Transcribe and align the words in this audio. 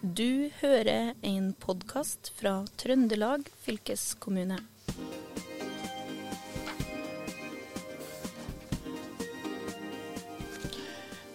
Du 0.00 0.50
hører 0.60 1.14
en 1.24 1.54
podkast 1.56 2.28
fra 2.36 2.58
Trøndelag 2.76 3.46
fylkeskommune. 3.64 4.58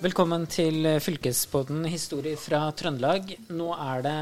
Velkommen 0.02 0.46
til 0.46 0.86
fylkespodden 1.02 1.88
Historie 1.90 2.38
fra 2.38 2.68
Trøndelag. 2.78 3.34
Nå 3.50 3.72
er 3.74 4.06
det 4.06 4.16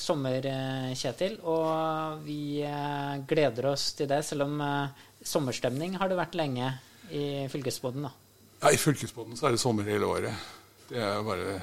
sommer, 0.00 0.40
eh, 0.40 0.96
Kjetil, 0.96 1.36
og 1.44 2.24
vi 2.24 2.64
eh, 2.64 3.20
gleder 3.28 3.74
oss 3.74 3.92
til 3.92 4.08
det, 4.08 4.22
selv 4.24 4.48
om 4.48 4.60
eh, 4.60 5.06
sommerstemning 5.20 6.00
har 6.00 6.08
det 6.08 6.16
vært 6.16 6.40
lenge 6.40 6.72
i 7.12 7.44
fylkespodden. 7.52 8.08
da. 8.08 8.14
Ja, 8.62 8.72
I 8.72 8.80
fylkespodden 8.80 9.36
så 9.36 9.50
er 9.50 9.56
det 9.56 9.60
sommer 9.60 9.84
hele 9.84 10.08
året. 10.08 10.52
Det 10.88 10.96
er 10.96 11.20
bare 11.28 11.60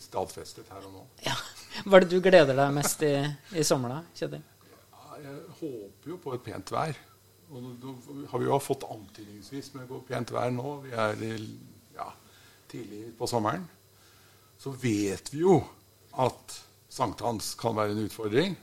stadfestet 0.00 0.68
her 0.72 0.86
og 0.88 0.92
nå. 0.94 1.02
Ja. 1.26 1.34
Hva 1.86 1.98
er 2.00 2.04
det 2.06 2.10
du 2.10 2.20
gleder 2.24 2.56
deg 2.58 2.72
mest 2.74 3.02
i, 3.06 3.12
i 3.56 3.64
sommer, 3.66 3.92
da, 3.94 4.00
Kjetil? 4.16 4.42
Ja, 4.70 5.18
Jeg 5.22 5.36
håper 5.60 6.10
jo 6.14 6.16
på 6.24 6.34
et 6.36 6.42
pent 6.46 6.72
vær. 6.74 6.96
Og 7.50 7.62
nå- 7.62 7.76
nå 7.82 8.26
har 8.30 8.38
vi 8.38 8.46
jo 8.46 8.58
fått 8.62 8.84
antydningsvis 8.86 9.72
med 9.74 9.90
pent 10.08 10.30
vær 10.34 10.50
nå. 10.54 10.76
Vi 10.84 10.90
er 10.94 11.24
ja, 11.96 12.08
tidlig 12.70 13.12
på 13.18 13.26
sommeren. 13.30 13.64
Så 14.60 14.70
vet 14.76 15.32
vi 15.32 15.40
jo 15.44 15.58
at 16.20 16.58
sankthans 16.90 17.54
kan 17.58 17.74
være 17.76 17.94
en 17.96 18.04
utfordring. 18.06 18.56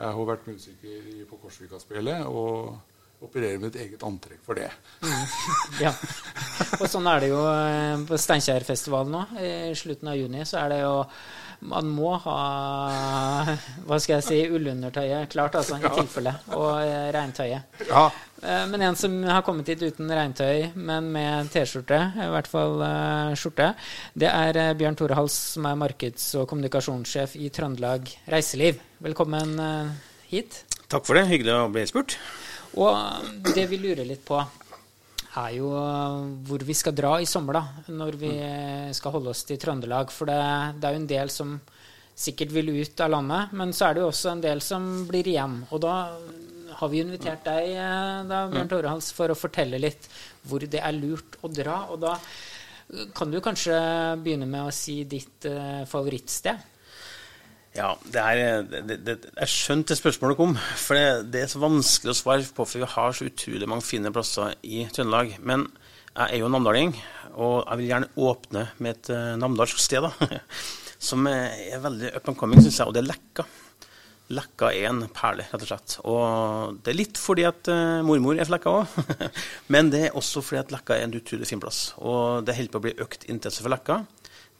Jeg 0.00 0.14
har 0.16 0.24
vært 0.26 0.46
musiker 0.48 1.26
på 1.28 1.36
Korsvika-spelet 1.42 2.24
og 2.26 2.78
opererer 3.20 3.58
med 3.60 3.74
et 3.74 3.82
eget 3.86 4.02
antrekk 4.06 4.40
for 4.46 4.58
det. 4.60 4.70
Ja. 5.84 5.92
Og 6.80 6.86
sånn 6.90 7.06
er 7.08 7.20
det 7.24 7.28
jo 7.32 7.40
eh, 7.50 8.00
på 8.08 8.18
Steinkjerfestivalen 8.20 9.12
nå. 9.14 9.22
I 9.40 9.52
slutten 9.78 10.10
av 10.12 10.18
juni 10.18 10.44
så 10.48 10.60
er 10.64 10.74
det 10.74 10.80
jo 10.82 10.94
Man 11.70 11.88
må 11.92 12.14
ha 12.24 12.36
hva 13.84 13.98
skal 14.00 14.14
jeg 14.16 14.24
si, 14.24 14.38
ullundertøyet 14.48 15.28
klart, 15.32 15.58
altså, 15.60 15.76
i 15.76 15.90
tilfelle. 15.92 16.32
Og 16.56 16.70
eh, 16.80 17.08
regntøyet. 17.16 17.80
Ja, 17.90 18.08
Eh, 18.40 18.62
Men 18.72 18.80
en 18.80 18.96
som 18.96 19.18
har 19.28 19.42
kommet 19.44 19.68
hit 19.68 19.82
uten 19.84 20.08
regntøy, 20.08 20.70
men 20.74 21.10
med 21.12 21.50
T-skjorte, 21.52 21.98
i 22.24 22.28
hvert 22.32 22.46
fall 22.48 22.80
eh, 22.86 23.34
skjorte, 23.36 23.66
det 24.16 24.30
er 24.32 24.56
eh, 24.56 24.70
Bjørn 24.80 24.96
Tore 24.96 25.18
Hals, 25.18 25.36
som 25.58 25.66
er 25.68 25.76
markeds- 25.76 26.30
og 26.40 26.46
kommunikasjonssjef 26.48 27.34
i 27.36 27.50
Trøndelag 27.52 28.08
Reiseliv. 28.32 28.80
Velkommen 29.04 29.52
eh, 29.60 29.90
hit. 30.32 30.62
Takk 30.88 31.04
for 31.04 31.20
det. 31.20 31.26
Hyggelig 31.28 31.52
å 31.52 31.68
bli 31.74 31.84
spurt. 31.90 32.16
Og 32.78 33.50
det 33.54 33.66
vi 33.70 33.80
lurer 33.82 34.06
litt 34.06 34.22
på, 34.26 34.38
er 35.40 35.50
jo 35.56 35.70
eh, 35.78 36.20
hvor 36.46 36.62
vi 36.66 36.74
skal 36.74 36.94
dra 36.96 37.16
i 37.22 37.28
sommer, 37.28 37.58
da. 37.58 37.94
Når 37.94 38.18
vi 38.20 38.30
eh, 38.36 38.90
skal 38.96 39.14
holde 39.16 39.32
oss 39.34 39.44
til 39.46 39.58
Trøndelag. 39.62 40.12
For 40.14 40.30
det, 40.30 40.40
det 40.78 40.88
er 40.88 40.96
jo 40.96 41.02
en 41.02 41.10
del 41.14 41.34
som 41.34 41.56
sikkert 42.20 42.52
vil 42.52 42.74
ut 42.76 43.00
av 43.00 43.14
landet, 43.14 43.54
men 43.56 43.72
så 43.72 43.88
er 43.88 43.96
det 43.96 44.04
jo 44.04 44.10
også 44.10 44.34
en 44.34 44.44
del 44.44 44.60
som 44.64 44.88
blir 45.08 45.28
igjen. 45.30 45.62
Og 45.70 45.80
da 45.82 45.94
har 46.80 46.88
vi 46.88 47.02
invitert 47.02 47.44
deg, 47.46 47.74
eh, 47.74 48.22
da, 48.28 48.46
Bjørn 48.50 48.70
Tore 48.70 48.94
Hals, 48.94 49.10
for 49.16 49.32
å 49.32 49.38
fortelle 49.38 49.80
litt 49.80 50.08
hvor 50.48 50.64
det 50.64 50.80
er 50.80 50.96
lurt 50.96 51.38
å 51.44 51.50
dra. 51.52 51.82
Og 51.92 52.00
da 52.04 52.14
eh, 52.16 53.08
kan 53.16 53.32
du 53.32 53.40
kanskje 53.44 53.76
begynne 54.22 54.48
med 54.50 54.68
å 54.68 54.74
si 54.74 55.02
ditt 55.08 55.48
eh, 55.48 55.82
favorittsted? 55.88 56.68
Ja, 57.76 57.92
det 58.02 58.18
er, 58.18 58.64
det, 58.66 58.96
det, 59.06 59.14
Jeg 59.36 59.50
skjønte 59.52 59.94
spørsmålet 59.94 60.38
kom. 60.40 60.56
For 60.58 60.98
det, 60.98 61.30
det 61.30 61.44
er 61.44 61.52
så 61.52 61.62
vanskelig 61.62 62.12
å 62.12 62.18
svare 62.18 62.48
på, 62.56 62.66
for 62.66 62.82
vi 62.82 62.90
har 62.96 63.14
så 63.14 63.28
utrolig 63.28 63.68
mange 63.70 63.86
fine 63.86 64.10
plasser 64.14 64.56
i 64.66 64.82
Trøndelag. 64.90 65.36
Men 65.46 65.68
jeg 66.10 66.26
er 66.26 66.42
jo 66.42 66.50
namdaling, 66.50 66.96
og 67.38 67.62
jeg 67.62 67.78
vil 67.78 67.90
gjerne 67.92 68.12
åpne 68.18 68.66
med 68.82 68.96
et 68.96 69.10
uh, 69.14 69.38
namdalsk 69.38 69.78
sted. 69.78 70.02
da, 70.02 70.40
Som 71.10 71.28
er, 71.30 71.78
veldig 71.80 72.10
up 72.18 72.26
and 72.28 72.38
coming, 72.40 72.60
syns 72.60 72.80
jeg, 72.80 72.90
og 72.90 72.96
det 72.96 73.04
er 73.04 73.12
Lekka. 73.12 73.46
Lekka 74.34 74.68
er 74.74 74.88
en 74.90 75.04
perle, 75.14 75.46
rett 75.46 75.62
og 75.62 75.70
slett. 75.70 75.94
Og 76.10 76.80
det 76.82 76.92
er 76.92 76.98
litt 76.98 77.18
fordi 77.22 77.46
at 77.46 77.70
uh, 77.70 78.02
mormor 78.06 78.34
er 78.34 78.50
fra 78.50 78.58
Lekka 78.58 78.74
òg. 78.80 78.98
Men 79.72 79.94
det 79.94 80.08
er 80.08 80.18
også 80.18 80.42
fordi 80.42 80.64
at 80.64 80.74
Lekka 80.74 80.98
er 80.98 81.06
en 81.06 81.14
utrolig 81.14 81.46
fin 81.50 81.62
plass. 81.62 81.92
Og 82.02 82.42
det 82.46 82.58
holder 82.58 82.74
på 82.74 82.82
å 82.82 82.86
bli 82.88 82.98
økt 83.06 83.30
interesse 83.30 83.62
for 83.62 83.70
Lekka. 83.70 84.02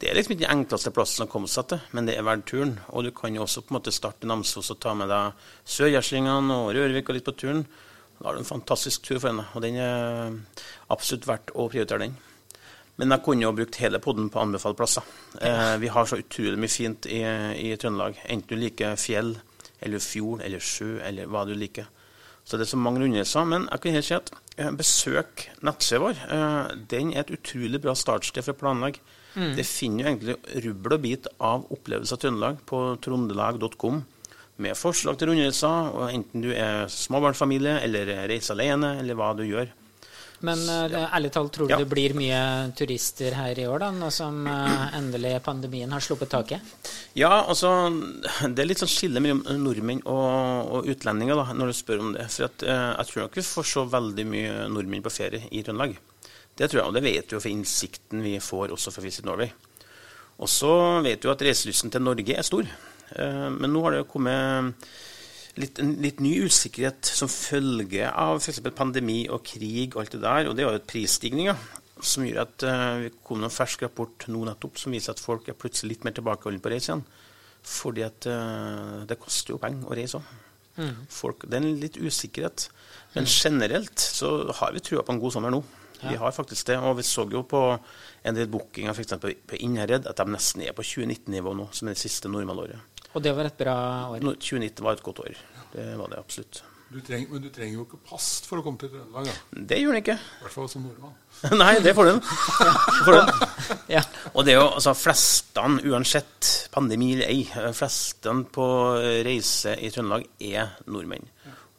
Det 0.01 0.09
er 0.09 0.17
liksom 0.17 0.33
ikke 0.33 0.47
den 0.47 0.55
enkleste 0.55 0.89
plassen 0.95 1.27
å 1.27 1.29
komme 1.29 1.49
seg 1.51 1.67
til, 1.69 1.81
men 1.93 2.07
det 2.07 2.15
er 2.17 2.25
verdt 2.25 2.47
turen. 2.49 2.71
Og 2.89 3.05
du 3.05 3.11
kan 3.13 3.35
jo 3.37 3.43
også 3.43 3.61
på 3.61 3.69
en 3.69 3.77
måte 3.77 3.93
starte 3.93 4.25
i 4.25 4.29
Namsos 4.31 4.71
og 4.73 4.79
ta 4.81 4.95
med 4.97 5.11
deg 5.13 5.43
Sør-Gjerslingene 5.69 6.57
og 6.57 6.71
Rørvik 6.73 7.11
og 7.11 7.19
litt 7.19 7.27
på 7.27 7.35
turen. 7.37 7.61
Da 8.17 8.25
har 8.25 8.33
du 8.33 8.41
en 8.41 8.49
fantastisk 8.49 9.05
tur 9.05 9.19
foran 9.21 9.43
deg, 9.43 9.51
og 9.53 9.61
den 9.61 9.77
er 9.77 10.33
absolutt 10.93 11.29
verdt 11.29 11.53
å 11.53 11.67
prioritere 11.69 12.07
den. 12.07 12.17
Men 12.97 13.13
jeg 13.13 13.25
kunne 13.27 13.45
jo 13.45 13.53
brukt 13.61 13.79
hele 13.81 14.01
podden 14.01 14.33
på 14.33 14.41
anbefalte 14.41 14.81
plasser. 14.81 15.13
Eh, 15.37 15.77
vi 15.85 15.93
har 15.93 16.09
så 16.09 16.17
utrolig 16.21 16.57
mye 16.57 16.73
fint 16.79 17.05
i, 17.05 17.21
i 17.61 17.77
Trøndelag. 17.77 18.17
Enten 18.25 18.57
du 18.57 18.61
liker 18.61 18.97
fjell, 18.97 19.35
eller 19.85 20.01
fjord, 20.01 20.41
eller 20.45 20.65
sjø, 20.65 20.95
eller 21.05 21.29
hva 21.29 21.45
du 21.45 21.53
liker. 21.53 21.85
Så 22.41 22.57
det 22.57 22.65
er 22.65 22.73
så 22.73 22.81
mange 22.81 23.05
rundreiser. 23.05 23.45
Men 23.45 23.69
jeg 23.69 23.85
kan 23.85 23.97
helt 24.01 24.09
si 24.09 24.17
at 24.17 24.33
eh, 24.57 24.73
besøk 24.81 25.47
nettsida 25.61 26.01
vår. 26.07 26.21
Eh, 26.25 26.77
den 26.89 27.13
er 27.13 27.21
et 27.21 27.33
utrolig 27.37 27.85
bra 27.85 27.93
startsted 27.93 28.49
for 28.49 28.57
å 28.57 28.63
planlegge. 28.65 29.05
Det 29.33 29.63
finner 29.67 30.03
jo 30.03 30.09
egentlig 30.11 30.63
rubbel 30.65 30.95
og 30.97 31.03
bit 31.05 31.27
av 31.39 31.67
opplevelser 31.71 32.17
av 32.17 32.23
Trøndelag 32.23 32.63
på 32.67 32.81
trondelag.com. 33.05 34.01
Med 34.61 34.77
forslag 34.77 35.17
til 35.17 35.31
rundreiser, 35.31 35.93
enten 36.11 36.43
du 36.43 36.49
er 36.51 36.89
småbarnsfamilie 36.91 37.79
eller 37.85 38.11
reiser 38.29 38.57
alene, 38.57 38.97
eller 38.99 39.17
hva 39.17 39.31
du 39.37 39.45
gjør. 39.47 39.71
Men 40.47 40.61
eh, 40.69 40.95
ærlig 41.13 41.29
talt, 41.35 41.51
tror 41.53 41.67
du 41.69 41.73
Ja. 41.75 41.77
det 41.77 41.87
blir 41.91 42.15
mye 42.17 42.71
turister 42.77 43.35
her 43.37 43.59
i 43.61 43.65
år, 43.69 43.79
da, 43.83 43.89
nå 43.93 44.09
som 44.13 44.39
eh, 44.49 44.85
endelig 44.97 45.35
pandemien 45.45 45.91
har 45.93 46.01
sluppet 46.01 46.31
taket? 46.33 46.61
Ja, 47.19 47.43
altså 47.45 47.69
Det 48.49 48.63
er 48.63 48.69
litt 48.69 48.81
sånn 48.81 48.89
skille 48.89 49.21
mellom 49.21 49.43
nordmenn 49.61 50.01
og, 50.05 50.71
og 50.79 50.89
utlendinger 50.89 51.37
da, 51.37 51.45
når 51.53 51.71
du 51.71 51.77
spør 51.77 52.01
om 52.05 52.13
det. 52.15 52.25
For 52.33 52.47
at, 52.49 52.63
eh, 52.65 52.87
jeg 52.97 53.11
tror 53.11 53.23
nok 53.27 53.37
vi 53.37 53.45
får 53.51 53.69
så 53.73 53.85
veldig 53.93 54.25
mye 54.33 54.55
nordmenn 54.73 55.05
på 55.05 55.13
ferie 55.13 55.43
i 55.51 55.61
Trøndelag. 55.67 55.97
Det 56.57 56.67
tror 56.71 56.81
jeg, 56.81 56.87
og 56.89 56.97
det 56.97 57.03
vet 57.05 57.29
vi 57.29 57.37
jo 57.37 57.43
for 57.43 57.51
innsikten 57.53 58.25
vi 58.25 58.35
får 58.43 58.73
også 58.75 58.91
fra 58.95 59.05
Visit 59.05 59.25
Norway. 59.29 59.51
Og 60.41 60.49
så 60.49 60.73
vet 61.05 61.21
vi 61.21 61.29
jo 61.29 61.35
at 61.35 61.45
reiselysten 61.45 61.93
til 61.93 62.01
Norge 62.03 62.33
er 62.35 62.43
stor. 62.43 62.65
Men 63.13 63.69
nå 63.71 63.81
har 63.85 63.93
det 63.93 64.01
jo 64.01 64.07
kommet 64.09 64.73
litt, 65.59 65.79
en 65.81 65.95
litt 66.03 66.21
ny 66.23 66.33
usikkerhet 66.47 67.07
som 67.07 67.31
følge 67.31 68.07
av 68.07 68.39
f.eks. 68.39 68.61
pandemi 68.75 69.23
og 69.31 69.43
krig 69.47 69.95
og 69.95 70.03
alt 70.03 70.15
det 70.15 70.23
der. 70.23 70.49
Og 70.49 70.57
det 70.57 70.65
er 70.65 70.77
jo 70.77 70.83
prisstigninger 70.91 71.57
som 72.01 72.25
gjør 72.25 72.43
at 72.45 72.65
uh, 72.65 73.01
vi 73.03 73.11
kom 73.25 73.41
med 73.41 73.51
en 73.51 73.53
fersk 73.53 73.83
rapport 73.85 74.25
nå 74.31 74.45
nettopp 74.47 74.79
som 74.81 74.95
viser 74.95 75.13
at 75.13 75.21
folk 75.21 75.49
er 75.49 75.57
plutselig 75.57 75.95
litt 75.95 76.07
mer 76.07 76.15
tilbakeholdne 76.17 76.63
på 76.63 76.71
å 76.71 76.73
reise 76.73 76.91
igjen. 76.91 77.03
Fordi 77.61 78.05
at 78.07 78.29
uh, 78.31 79.03
det 79.09 79.19
koster 79.21 79.55
jo 79.55 79.61
penger 79.61 79.89
å 79.89 79.97
reise 79.97 80.21
òg. 80.21 80.31
Mm. 80.79 81.03
Det 81.11 81.51
er 81.51 81.59
en 81.59 81.69
litt 81.81 81.99
usikkerhet. 81.99 82.69
Men 83.13 83.27
generelt 83.27 83.99
så 84.01 84.31
har 84.61 84.71
vi 84.73 84.81
trua 84.83 85.03
på 85.05 85.13
en 85.13 85.19
god 85.21 85.35
sommer 85.35 85.53
nå. 85.53 85.61
Vi 86.01 86.15
har 86.17 86.31
faktisk 86.33 86.71
det. 86.71 86.79
Og 86.79 86.97
vi 86.97 87.05
så 87.05 87.27
jo 87.29 87.43
på 87.45 87.61
en 88.23 88.37
del 88.37 88.49
bookinger 88.49 88.95
f.eks. 88.95 89.19
på 89.21 89.59
Innherred 89.61 90.07
at 90.09 90.17
de 90.17 90.33
nesten 90.33 90.63
er 90.65 90.73
på 90.77 90.85
2019-nivå 90.85 91.53
nå, 91.57 91.67
som 91.75 91.89
er 91.89 91.97
det 91.97 92.01
siste 92.01 92.31
normalåret. 92.31 92.90
Og 93.13 93.23
det 93.23 93.33
var 93.35 93.49
et 93.49 93.57
bra 93.59 93.77
år. 94.13 94.19
2019 94.23 94.83
var 94.85 94.97
et 94.97 95.03
godt 95.03 95.23
år. 95.25 95.39
Det 95.73 95.87
var 95.99 96.11
det 96.11 96.19
absolutt. 96.19 96.63
du 96.91 96.99
treng, 96.99 97.25
Men 97.31 97.41
du 97.41 97.49
trenger 97.49 97.77
jo 97.77 97.85
ikke 97.85 98.01
pass 98.09 98.41
for 98.43 98.59
å 98.59 98.63
komme 98.65 98.77
til 98.81 98.89
Trøndelag. 98.91 99.29
Da. 99.29 99.61
Det 99.71 99.77
gjør 99.79 99.93
den 99.95 100.01
ikke. 100.01 100.17
I 100.19 100.43
hvert 100.43 100.55
fall 100.57 100.69
som 100.71 100.83
nordmann. 100.83 101.13
Nei, 101.61 101.73
det 101.79 101.93
får 101.95 102.09
den. 102.09 102.19
Ja. 103.91 104.01
Og 104.33 104.43
det 104.45 104.53
er 104.53 104.59
jo 104.59 104.67
altså 104.67 104.93
flestene, 104.95 105.79
uansett 105.87 106.49
pandemi 106.71 107.13
eller 107.15 107.31
ei, 107.31 107.71
flestene 107.75 108.43
på 108.51 108.67
reise 109.27 109.77
i 109.79 109.91
Trøndelag 109.91 110.27
er 110.51 110.75
nordmenn. 110.91 111.27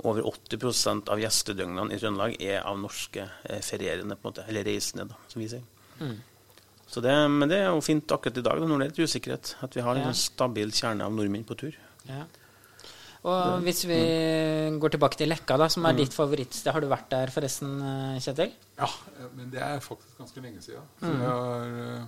Over 0.02 0.24
80% 0.32 1.12
av 1.12 1.20
gjestedøgnene 1.22 1.94
i 1.94 2.00
Trøndelag 2.00 2.40
er 2.42 2.64
av 2.66 2.80
norske 2.80 3.22
eh, 3.22 3.60
ferierende, 3.62 4.16
på 4.16 4.26
en 4.26 4.32
måte, 4.32 4.48
eller 4.48 4.64
reisende, 4.66 5.06
da, 5.12 5.20
som 5.30 5.44
vi 5.44 5.52
sier. 5.52 5.62
Så 6.00 6.08
det, 7.00 7.30
men 7.30 7.48
det 7.48 7.58
er 7.62 7.70
jo 7.72 7.80
fint 7.80 8.06
akkurat 8.12 8.36
i 8.36 8.42
dag, 8.42 8.60
da, 8.60 8.66
når 8.66 8.78
det 8.78 8.86
er 8.86 8.90
litt 8.92 9.08
usikkerhet, 9.08 9.54
at 9.62 9.74
vi 9.74 9.80
har 9.80 9.94
en 9.96 10.02
Ja. 10.02 10.12
sånn 10.12 10.14
stabil 10.36 10.70
kjerne 10.70 11.04
av 11.04 11.12
nordmenn 11.12 11.44
på 11.44 11.56
tur. 11.56 11.74
Ja. 12.08 12.24
Og 13.24 13.62
hvis 13.62 13.84
vi 13.86 13.98
går 14.82 14.90
tilbake 14.90 15.16
til 15.16 15.28
Lekka, 15.30 15.56
da, 15.56 15.68
som 15.68 15.84
er 15.86 15.92
ditt 15.94 16.12
favorittsted. 16.12 16.72
Har 16.74 16.80
du 16.80 16.88
vært 16.88 17.08
der 17.08 17.30
forresten, 17.30 17.76
eh, 17.80 18.18
Kjetil? 18.20 18.50
Ja, 18.76 18.88
eh, 19.16 19.28
men 19.36 19.48
det 19.50 19.60
er 19.62 19.78
faktisk 19.80 20.18
ganske 20.18 20.42
lenge 20.42 20.60
siden. 20.60 20.82
Så 20.98 21.06
jeg, 21.06 21.28
har, 21.28 21.62
eh, 21.62 22.06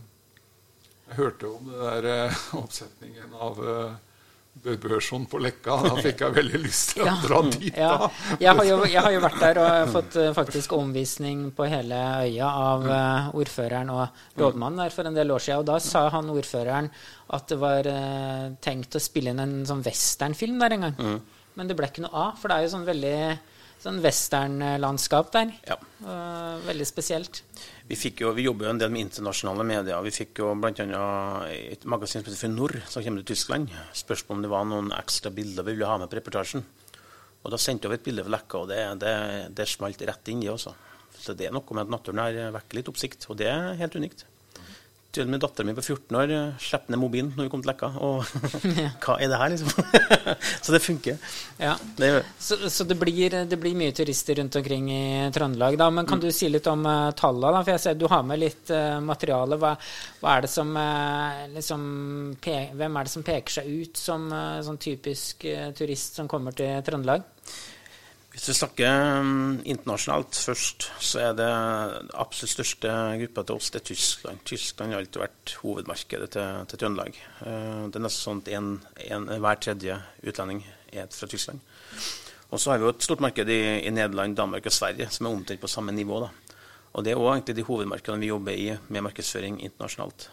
jeg 1.09 1.17
hørte 1.17 1.45
om 1.55 1.71
det 1.71 2.03
der 2.05 2.35
oppsetningen 2.63 3.33
av 3.39 3.59
uh, 3.63 3.95
Børson 4.63 5.27
på 5.27 5.39
Lekka. 5.43 5.77
Da 5.83 5.95
fikk 6.05 6.23
jeg 6.25 6.37
veldig 6.39 6.61
lyst 6.63 6.95
til 6.95 7.05
å 7.09 7.15
dra 7.25 7.41
dit. 7.51 7.71
Ja. 7.77 8.09
Jeg, 8.39 8.51
har 8.51 8.65
jo, 8.69 8.79
jeg 8.87 9.03
har 9.03 9.15
jo 9.15 9.23
vært 9.25 9.41
der 9.43 9.61
og 9.61 9.69
har 9.69 9.91
fått 9.93 10.19
eh, 10.21 10.31
faktisk 10.37 10.77
omvisning 10.77 11.49
på 11.57 11.67
hele 11.71 11.99
øya 12.25 12.51
av 12.71 12.87
eh, 12.89 13.31
ordføreren 13.43 13.93
og 13.95 14.41
rådmannen 14.41 14.85
der 14.85 14.95
for 14.95 15.11
en 15.11 15.19
del 15.19 15.35
år 15.35 15.45
siden. 15.45 15.65
Og 15.65 15.69
da 15.73 15.81
sa 15.83 16.07
han 16.15 16.31
ordføreren 16.33 16.91
at 17.35 17.49
det 17.51 17.59
var 17.61 17.91
eh, 17.91 18.47
tenkt 18.65 18.97
å 18.97 19.03
spille 19.03 19.35
inn 19.35 19.43
en 19.43 19.57
sånn 19.69 19.85
westernfilm 19.85 20.63
der 20.63 20.77
en 20.77 20.89
gang. 20.89 21.03
Men 21.55 21.71
det 21.71 21.77
ble 21.79 21.91
ikke 21.91 22.07
noe 22.07 22.29
av, 22.29 22.39
for 22.41 22.51
det 22.51 22.57
er 22.57 22.67
jo 22.67 22.73
sånn 22.73 22.89
veldig 22.89 23.19
sånn 23.83 24.01
westernlandskap 24.05 25.33
der. 25.35 25.51
Ja. 25.69 25.77
Veldig 26.65 26.87
spesielt. 26.89 27.43
Vi, 27.89 27.99
fikk 28.01 28.23
jo, 28.25 28.31
vi 28.37 28.47
jobber 28.47 28.69
jo 28.69 28.73
en 28.73 28.81
del 28.81 28.93
med 28.95 29.07
internasjonale 29.07 29.67
medier. 29.69 30.01
Vi 30.07 30.13
fikk 30.15 30.41
jo 30.41 30.55
bl.a. 30.57 31.03
et 31.53 31.85
magasin 31.85 32.23
som 32.23 32.31
heter 32.31 32.41
Fenor, 32.41 32.79
som 32.89 33.05
kommer 33.05 33.21
til 33.21 33.35
Tyskland. 33.35 33.75
Spørsmål 33.97 34.39
om 34.39 34.45
det 34.47 34.53
var 34.55 34.65
noen 34.71 34.91
ekstra 34.97 35.33
bilder 35.35 35.67
vi 35.67 35.77
ville 35.77 35.91
ha 35.91 35.99
med 36.01 36.09
på 36.13 36.21
reportasjen. 36.21 36.65
Og 37.45 37.53
Da 37.53 37.61
sendte 37.61 37.91
vi 37.93 37.99
et 37.99 38.07
bilde 38.07 38.25
for 38.25 38.33
lekka, 38.33 38.63
og 38.63 38.71
det, 38.71 38.81
det, 39.03 39.15
det 39.53 39.69
smalt 39.69 40.01
rett 40.09 40.31
inn, 40.33 40.41
det 40.41 40.55
også. 40.55 40.73
Så 41.21 41.35
det 41.37 41.51
er 41.51 41.53
noe 41.55 41.77
med 41.77 41.85
at 41.85 41.93
naturen 41.93 42.23
her 42.25 42.55
vekker 42.57 42.79
litt 42.79 42.89
oppsikt, 42.89 43.29
og 43.29 43.37
det 43.41 43.51
er 43.53 43.77
helt 43.81 43.99
unikt. 44.01 44.25
Til 45.15 45.25
og 45.29 45.31
med 45.31 45.41
datteren 45.45 45.69
min 45.71 45.77
på 45.79 45.85
14 45.85 46.17
år 46.19 46.27
slipper 46.27 46.65
slapp 46.65 46.89
ned 46.91 46.99
mobilen 46.99 47.29
når 47.37 47.47
vi 47.47 47.51
kom 47.53 47.63
til 47.63 47.71
Lekka. 47.71 47.91
Og 48.03 48.25
hva 49.05 49.15
er 49.23 49.31
det 49.31 49.39
her, 49.39 49.53
liksom? 49.55 49.71
så 50.65 50.75
det 50.75 50.81
funker. 50.83 51.19
Ja. 51.61 51.77
Det 51.99 52.11
Så, 52.43 52.59
så 52.71 52.85
det, 52.89 52.97
blir, 52.99 53.37
det 53.47 53.59
blir 53.63 53.77
mye 53.79 53.95
turister 53.95 54.39
rundt 54.41 54.57
omkring 54.59 54.89
i 54.91 55.05
Trøndelag. 55.35 55.79
da, 55.79 55.91
Men 55.91 56.07
kan 56.07 56.19
Mm. 56.19 56.25
du 56.27 56.33
si 56.33 56.49
litt 56.49 56.67
om 56.71 56.85
uh, 56.87 57.11
tallene? 57.19 57.63
for 57.65 57.73
jeg 57.75 57.81
ser 57.83 57.95
Du 57.99 58.07
har 58.11 58.23
med 58.27 58.39
litt 58.43 58.71
uh, 58.71 59.01
materiale. 59.03 59.59
Hva, 59.59 59.75
hva 60.21 60.37
er 60.37 60.47
det 60.47 60.51
som, 60.51 60.71
uh, 60.77 61.47
liksom, 61.55 61.87
Hvem 62.45 62.97
er 63.01 63.05
det 63.09 63.13
som 63.13 63.23
peker 63.27 63.59
seg 63.61 63.67
ut 63.71 63.97
som 63.99 64.27
uh, 64.33 64.61
sånn 64.65 64.79
typisk 64.79 65.45
eh, 65.51 65.71
turist 65.77 66.17
som 66.19 66.29
kommer 66.31 66.55
til 66.57 66.83
Trøndelag? 66.87 67.23
Hvis 68.35 68.49
vi 68.51 68.55
snakker 68.59 69.21
um, 69.23 69.61
internasjonalt 69.63 70.35
først, 70.35 70.89
så 70.99 71.21
er 71.23 71.37
det 71.39 71.47
absolutt 72.19 72.51
største 72.51 72.91
gruppa 73.21 73.45
til 73.47 73.61
oss 73.61 73.71
det 73.71 73.79
er 73.79 73.87
Tyskland. 73.93 74.43
Tyskland 74.51 74.91
har 74.91 75.05
alltid 75.05 75.21
vært 75.23 75.53
hovedmarkedet 75.61 76.29
til, 76.35 76.65
til 76.67 76.83
Trøndelag. 76.83 77.21
Uh, 77.45 77.87
det 77.87 78.01
er 78.01 78.03
nesten 78.03 78.27
sånn 78.27 78.43
at 78.43 78.51
en, 78.59 78.73
en, 79.07 79.31
hver 79.39 79.63
tredje 79.63 80.01
utlending 80.27 80.65
er 80.91 81.07
fra 81.15 81.31
Tyskland. 81.31 81.63
Og 82.51 82.59
så 82.59 82.75
har 82.75 82.83
vi 82.83 82.89
jo 82.89 82.93
et 82.97 83.07
stort 83.07 83.23
marked 83.23 83.55
i, 83.55 83.63
i 83.87 83.95
Nederland, 83.95 84.35
Danmark 84.43 84.67
og 84.67 84.75
Sverige 84.75 85.07
som 85.15 85.31
er 85.31 85.39
omtrent 85.39 85.63
på 85.63 85.71
samme 85.71 85.95
nivå. 85.95 86.25
da. 86.27 86.59
Og 86.91 87.07
det 87.07 87.15
er 87.15 87.23
òg 87.23 87.37
egentlig 87.37 87.61
de 87.63 87.71
hovedmarkedene 87.71 88.27
vi 88.27 88.35
jobber 88.35 88.59
i 88.59 88.71
med 88.75 89.11
markedsføring 89.13 89.63
internasjonalt. 89.63 90.31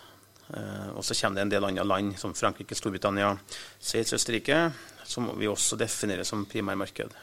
Uh, 0.50 0.90
og 0.98 1.06
så 1.06 1.14
kommer 1.22 1.38
det 1.38 1.46
en 1.46 1.54
del 1.54 1.70
andre 1.70 1.86
land, 1.86 2.16
som 2.18 2.34
Frankrike, 2.34 2.74
Storbritannia, 2.74 3.36
Sveits, 3.78 4.18
Østerrike, 4.18 4.72
som 5.06 5.36
vi 5.38 5.54
også 5.54 5.78
definerer 5.78 6.26
som 6.26 6.50
primærmarked. 6.50 7.14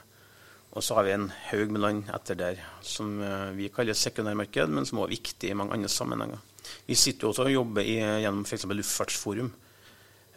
Og 0.77 0.83
så 0.85 0.95
har 0.99 1.05
vi 1.07 1.15
en 1.17 1.31
haug 1.51 1.71
med 1.73 1.81
land 1.81 2.11
etter 2.15 2.37
der 2.39 2.59
som 2.85 3.21
eh, 3.25 3.53
vi 3.57 3.71
kaller 3.73 3.97
sekundærmarked, 3.97 4.69
men 4.69 4.85
som 4.87 4.99
også 5.01 5.09
er 5.09 5.15
viktig 5.17 5.51
i 5.51 5.57
mange 5.57 5.73
andre 5.79 5.89
sammenhenger. 5.89 6.39
Vi 6.87 6.95
sitter 6.95 7.25
jo 7.27 7.31
også 7.33 7.47
og 7.49 7.53
jobber 7.55 7.81
i, 7.89 7.97
gjennom 8.23 8.45
f.eks. 8.45 8.67
Luftfartsforum. 8.69 9.53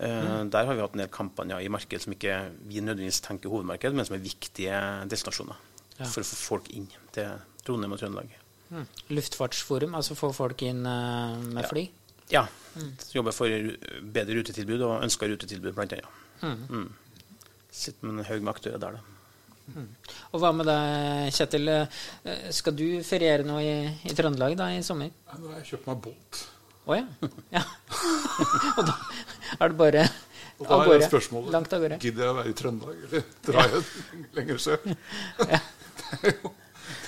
Mm. 0.01 0.47
Der 0.49 0.65
har 0.65 0.73
vi 0.73 0.81
hatt 0.81 0.95
en 0.95 1.01
del 1.03 1.11
kampanjer 1.13 1.61
i 1.61 1.67
marked 1.69 2.01
som 2.01 2.13
ikke 2.15 2.33
vi 2.65 2.79
nødvendigvis 2.81 3.19
tenker 3.21 3.51
hovedmarked, 3.53 3.93
men 3.93 4.07
som 4.07 4.15
er 4.17 4.23
viktige 4.23 4.79
destinasjoner 5.11 5.59
Ja. 5.99 6.07
for 6.09 6.23
å 6.23 6.25
få 6.25 6.37
folk 6.39 6.69
inn 6.73 6.87
til 7.13 7.27
Trondheim 7.67 7.91
og 7.93 7.99
Trøndelag. 8.01 8.31
Mm. 8.71 8.87
Luftfartsforum, 9.13 9.93
altså 9.99 10.15
få 10.17 10.31
folk 10.33 10.63
inn 10.65 10.81
med 10.81 11.43
med 11.51 11.61
Ja. 11.63 11.67
fly? 11.69 11.83
Ja. 12.31 12.47
Jobber 13.13 13.31
for 13.35 13.45
bedre 14.01 14.39
rutetilbud 14.39 14.81
og 14.87 15.03
ønska 15.03 15.27
rutetilbud, 15.29 15.75
blant 15.75 15.93
annet. 15.93 16.07
Mm. 16.41 16.65
Mm. 16.69 16.89
Sitter 17.69 18.07
med 18.07 18.19
en 18.19 18.25
haug 18.31 18.41
med 18.41 18.55
aktører 18.55 18.79
der, 18.79 18.91
da. 18.97 18.99
Og 20.31 20.41
hva 20.41 20.51
med 20.55 20.67
deg, 20.69 21.31
Kjetil? 21.35 21.71
Eh, 21.73 22.47
Skal 22.55 22.75
du 22.77 22.85
feriere 23.05 23.45
nå 23.47 23.59
i, 23.63 23.73
i 24.07 24.15
Trøndelag 24.17 24.55
da 24.59 24.71
i 24.75 24.81
sommer? 24.85 25.11
Ja, 25.27 25.39
Nå 25.39 25.51
har 25.51 25.61
jeg 25.61 25.73
kjøpt 25.73 25.89
meg 25.91 26.01
båt. 26.07 26.41
Å 26.89 26.97
ja. 26.97 27.05
ja. 27.53 27.63
Og 28.77 28.87
da 28.87 28.95
er 29.59 29.69
det 29.69 29.77
bare 29.77 30.07
Og 30.57 30.65
da 30.71 30.79
er 30.95 31.03
spørsmålet 31.05 31.53
Langt 31.53 31.75
av 31.75 31.83
gårde. 31.83 31.99
Gidder 32.01 32.25
jeg 32.25 32.33
å 32.33 32.39
være 32.39 32.53
i 32.53 32.57
Trøndelag, 32.57 33.03
eller 33.07 33.27
drar 33.47 33.75
jeg 33.75 34.25
lenger 34.39 34.65
sør? 34.65 34.81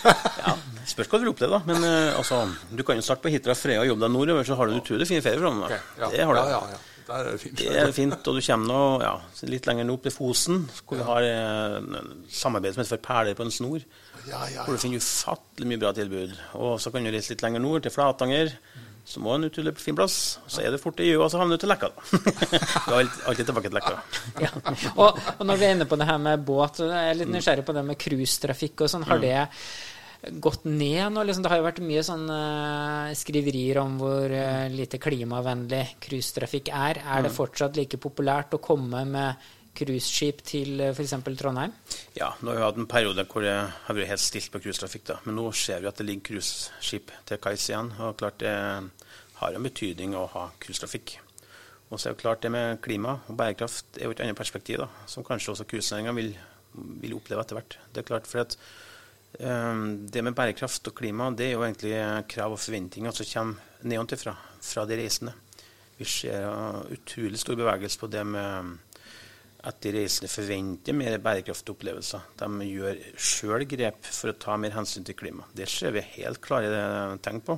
Ja, 0.04 0.54
Spørs 0.88 1.08
hva 1.10 1.20
du 1.20 1.24
vil 1.26 1.32
oppleve, 1.32 1.58
da. 1.58 1.60
Men 1.68 1.84
eh, 1.88 2.16
altså, 2.18 2.42
du 2.72 2.84
kan 2.88 3.00
jo 3.00 3.04
starte 3.06 3.24
på 3.24 3.32
Hitra 3.32 3.56
Freia 3.56 3.82
og 3.84 3.88
jobbe 3.88 4.04
deg 4.04 4.12
nordover, 4.14 4.48
så 4.48 4.58
har 4.60 4.68
du 4.68 4.76
en 4.76 4.82
utrolig 4.84 5.08
fin 5.10 5.24
ferie 5.24 5.40
fra 5.40 5.52
Okay, 5.54 5.80
ja. 6.00 6.10
Det 6.12 6.26
har 6.28 6.36
du. 6.36 6.40
Ja, 6.40 6.50
ja, 6.52 6.76
ja. 6.76 6.93
Der 7.08 7.14
er 7.20 7.32
det 7.32 7.42
fint. 7.42 7.58
Det 7.60 7.82
er 7.82 7.92
fint, 7.96 8.16
og 8.16 8.38
du 8.38 8.42
kommer 8.46 8.70
nå 8.70 8.82
ja, 9.04 9.14
litt 9.50 9.68
lenger 9.68 9.88
nord 9.90 10.06
til 10.06 10.16
Fosen, 10.16 10.64
hvor 10.88 11.00
vi 11.02 11.08
har 11.10 11.28
eh, 11.28 12.00
samarbeid 12.32 12.76
som 12.76 12.84
heter 12.84 12.96
for 12.96 13.06
Perler 13.10 13.38
på 13.38 13.46
en 13.48 13.54
snor. 13.54 13.84
Ja, 14.30 14.46
ja, 14.48 14.64
Hvor 14.64 14.78
du 14.78 14.80
finner 14.80 15.04
ufattelig 15.04 15.68
mye 15.68 15.82
bra 15.82 15.92
tilbud. 15.96 16.34
Og 16.56 16.78
så 16.80 16.94
kan 16.94 17.04
du 17.04 17.12
reise 17.12 17.34
litt 17.34 17.44
lenger 17.44 17.64
nord, 17.64 17.84
til 17.84 17.94
Flatanger. 17.94 18.56
Som 19.04 19.26
også 19.28 19.34
er 19.34 19.42
en 19.42 19.50
utrolig 19.50 19.74
fin 19.84 19.96
plass. 19.98 20.18
Så 20.48 20.62
er 20.64 20.72
det 20.72 20.80
fort 20.80 21.02
i 21.04 21.10
Gjøa, 21.10 21.26
så 21.28 21.42
havner 21.42 21.60
du 21.60 21.64
til 21.66 21.74
Lekka. 21.74 21.90
da. 21.92 22.20
Du 22.86 22.94
er 22.94 23.02
alltid, 23.02 23.24
alltid 23.28 23.50
tilbake 23.50 23.68
til 23.68 23.76
Lekka. 23.76 23.98
Ja. 24.40 24.52
Og, 24.94 25.20
og 25.34 25.44
når 25.50 25.60
vi 25.60 25.68
er 25.68 25.76
inne 25.76 25.88
på 25.92 26.00
det 26.00 26.08
her 26.08 26.22
med 26.24 26.46
båt, 26.48 26.80
så 26.80 26.88
er 26.88 27.10
jeg 27.10 27.20
litt 27.20 27.34
nysgjerrig 27.34 27.66
på 27.68 27.76
det 27.76 27.84
med 27.90 28.00
cruisetrafikk 28.00 28.86
og 28.86 28.94
sånn. 28.94 29.04
Har 29.10 29.20
det 29.20 29.36
gått 30.32 30.64
ned 30.66 31.12
nå? 31.14 31.24
Liksom, 31.24 31.44
det 31.44 31.52
har 31.52 31.60
jo 31.60 31.66
vært 31.66 31.82
mye 31.84 32.04
sånn 32.06 32.24
eh, 32.32 33.16
skriverier 33.18 33.80
om 33.82 33.98
hvor 34.00 34.32
uh, 34.32 34.70
lite 34.72 35.00
klimavennlig 35.02 35.98
cruisetrafikk 36.04 36.72
er. 36.74 37.02
Er 37.04 37.26
det 37.26 37.34
fortsatt 37.36 37.78
like 37.80 38.00
populært 38.02 38.56
å 38.56 38.62
komme 38.64 39.04
med 39.10 39.50
cruiseskip 39.76 40.44
til 40.48 40.80
uh, 40.80 40.92
f.eks. 40.94 41.16
Trondheim? 41.40 41.74
Ja, 42.16 42.32
nå 42.40 42.54
har 42.54 42.60
vi 42.60 42.66
hatt 42.68 42.80
en 42.84 42.90
periode 42.92 43.28
hvor 43.28 43.44
det 43.46 43.58
har 43.58 44.00
vært 44.00 44.14
helt 44.14 44.24
stilt 44.24 44.54
på 44.54 44.64
cruisetrafikk. 44.64 45.12
Men 45.28 45.38
nå 45.42 45.50
ser 45.58 45.84
vi 45.84 45.92
at 45.92 46.00
det 46.00 46.08
ligger 46.08 46.30
cruiseskip 46.32 47.12
til 47.28 47.44
kais 47.44 47.68
igjen. 47.72 47.92
Og 48.00 48.16
klart 48.22 48.40
det 48.46 48.56
har 49.42 49.60
en 49.60 49.68
betydning 49.68 50.16
å 50.16 50.28
ha 50.38 50.48
cruisetrafikk. 50.64 51.18
Og 51.92 52.00
så 52.00 52.10
er 52.10 52.16
det 52.16 52.24
klart 52.24 52.42
det 52.42 52.50
med 52.54 52.80
klima 52.82 53.20
og 53.28 53.36
bærekraft 53.38 54.00
er 54.00 54.08
jo 54.08 54.16
et 54.16 54.24
annet 54.24 54.38
perspektiv, 54.40 54.80
da, 54.82 54.88
som 55.10 55.26
kanskje 55.26 55.52
også 55.54 55.68
cruisenæringa 55.70 56.16
vil, 56.18 56.32
vil 57.04 57.14
oppleve 57.20 57.44
etter 57.44 57.60
hvert. 57.60 57.78
Det 57.94 58.02
er 58.02 58.08
klart, 58.08 58.30
for 58.30 58.42
at 58.42 58.56
eh, 58.56 58.93
det 59.34 60.22
med 60.22 60.36
bærekraft 60.38 60.88
og 60.92 60.94
klima 60.94 61.32
det 61.34 61.48
er 61.48 61.56
jo 61.56 61.64
egentlig 61.66 61.96
krav 62.30 62.54
og 62.54 62.62
forventninger 62.62 63.16
som 63.18 63.30
kommer 63.32 63.88
nedenfra, 63.90 64.36
fra 64.62 64.86
de 64.86 64.98
reisende. 65.00 65.34
Vi 65.98 66.06
ser 66.06 66.46
utrolig 66.94 67.40
stor 67.42 67.58
bevegelse 67.58 68.00
på 68.00 68.10
det 68.14 68.22
med 68.28 68.78
at 69.64 69.80
de 69.84 69.94
reisende 69.96 70.30
forventer 70.32 70.96
mer 70.96 71.18
bærekraftige 71.24 71.74
opplevelser. 71.76 72.24
De 72.40 72.68
gjør 72.68 73.00
sjøl 73.16 73.66
grep 73.70 74.06
for 74.06 74.34
å 74.34 74.38
ta 74.46 74.58
mer 74.60 74.76
hensyn 74.76 75.06
til 75.08 75.16
klima. 75.16 75.48
Det 75.56 75.70
ser 75.72 75.96
vi 75.96 76.04
helt 76.18 76.42
klare 76.44 77.18
tegn 77.24 77.42
på. 77.48 77.58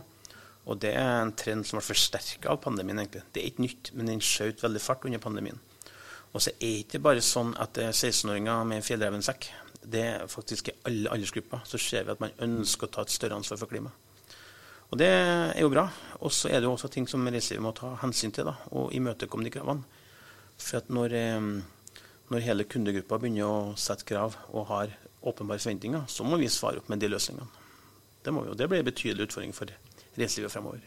Og 0.65 0.79
det 0.81 0.93
er 0.97 1.21
en 1.21 1.33
trend 1.37 1.65
som 1.65 1.79
ble 1.79 1.85
forsterka 1.85 2.49
av 2.53 2.61
pandemien. 2.61 2.99
egentlig. 2.99 3.23
Det 3.33 3.41
er 3.41 3.49
ikke 3.49 3.65
nytt, 3.65 3.91
men 3.93 4.09
den 4.09 4.21
skjøt 4.21 4.63
veldig 4.63 4.81
fart 4.81 5.05
under 5.05 5.21
pandemien. 5.21 5.59
Og 6.33 6.41
så 6.41 6.51
er 6.51 6.59
det 6.59 6.85
ikke 6.85 7.03
bare 7.05 7.21
sånn 7.21 7.53
at 7.57 7.73
det 7.77 7.85
er 7.89 7.93
16-åringer 7.93 8.65
med 8.65 8.81
en 8.81 8.85
fjellrevensekk. 8.85 9.49
Det 9.85 10.01
er 10.01 10.27
faktisk 10.31 10.69
i 10.71 10.75
alle 10.89 11.11
aldersgrupper 11.13 11.65
så 11.69 11.79
ser 11.81 12.05
vi 12.07 12.13
at 12.15 12.21
man 12.23 12.35
ønsker 12.41 12.87
å 12.87 12.93
ta 12.95 13.05
et 13.05 13.13
større 13.13 13.37
ansvar 13.37 13.59
for 13.61 13.71
klima. 13.71 13.91
Og 14.91 14.99
det 15.01 15.07
er 15.09 15.61
jo 15.61 15.71
bra. 15.73 15.87
Og 16.21 16.33
så 16.33 16.49
er 16.49 16.59
det 16.59 16.69
jo 16.69 16.75
også 16.75 16.91
ting 16.93 17.07
som 17.09 17.25
reiselivet 17.25 17.63
må 17.65 17.73
ta 17.75 17.93
hensyn 18.03 18.33
til, 18.35 18.47
da, 18.49 18.55
og 18.71 18.93
imøtekomme 18.95 19.47
de 19.47 19.53
kravene. 19.53 20.03
For 20.55 20.79
at 20.79 20.89
når, 20.93 21.15
eh, 21.17 21.49
når 22.31 22.45
hele 22.45 22.67
kundegruppa 22.69 23.19
begynner 23.19 23.49
å 23.49 23.75
sette 23.79 24.07
krav 24.07 24.37
og 24.53 24.69
har 24.71 24.93
åpenbare 25.25 25.59
forventninger, 25.59 26.05
så 26.07 26.23
må 26.23 26.37
vi 26.41 26.49
svare 26.53 26.81
opp 26.81 26.89
med 26.89 27.01
de 27.01 27.09
løsningene. 27.11 27.49
Det, 28.23 28.33
må 28.33 28.45
vi, 28.45 28.53
og 28.53 28.57
det 28.57 28.69
blir 28.69 28.81
en 28.81 28.87
betydelig 28.87 29.27
utfordring 29.27 29.53
for 29.53 29.69
reiselivet 30.17 30.53
fremover. 30.53 30.81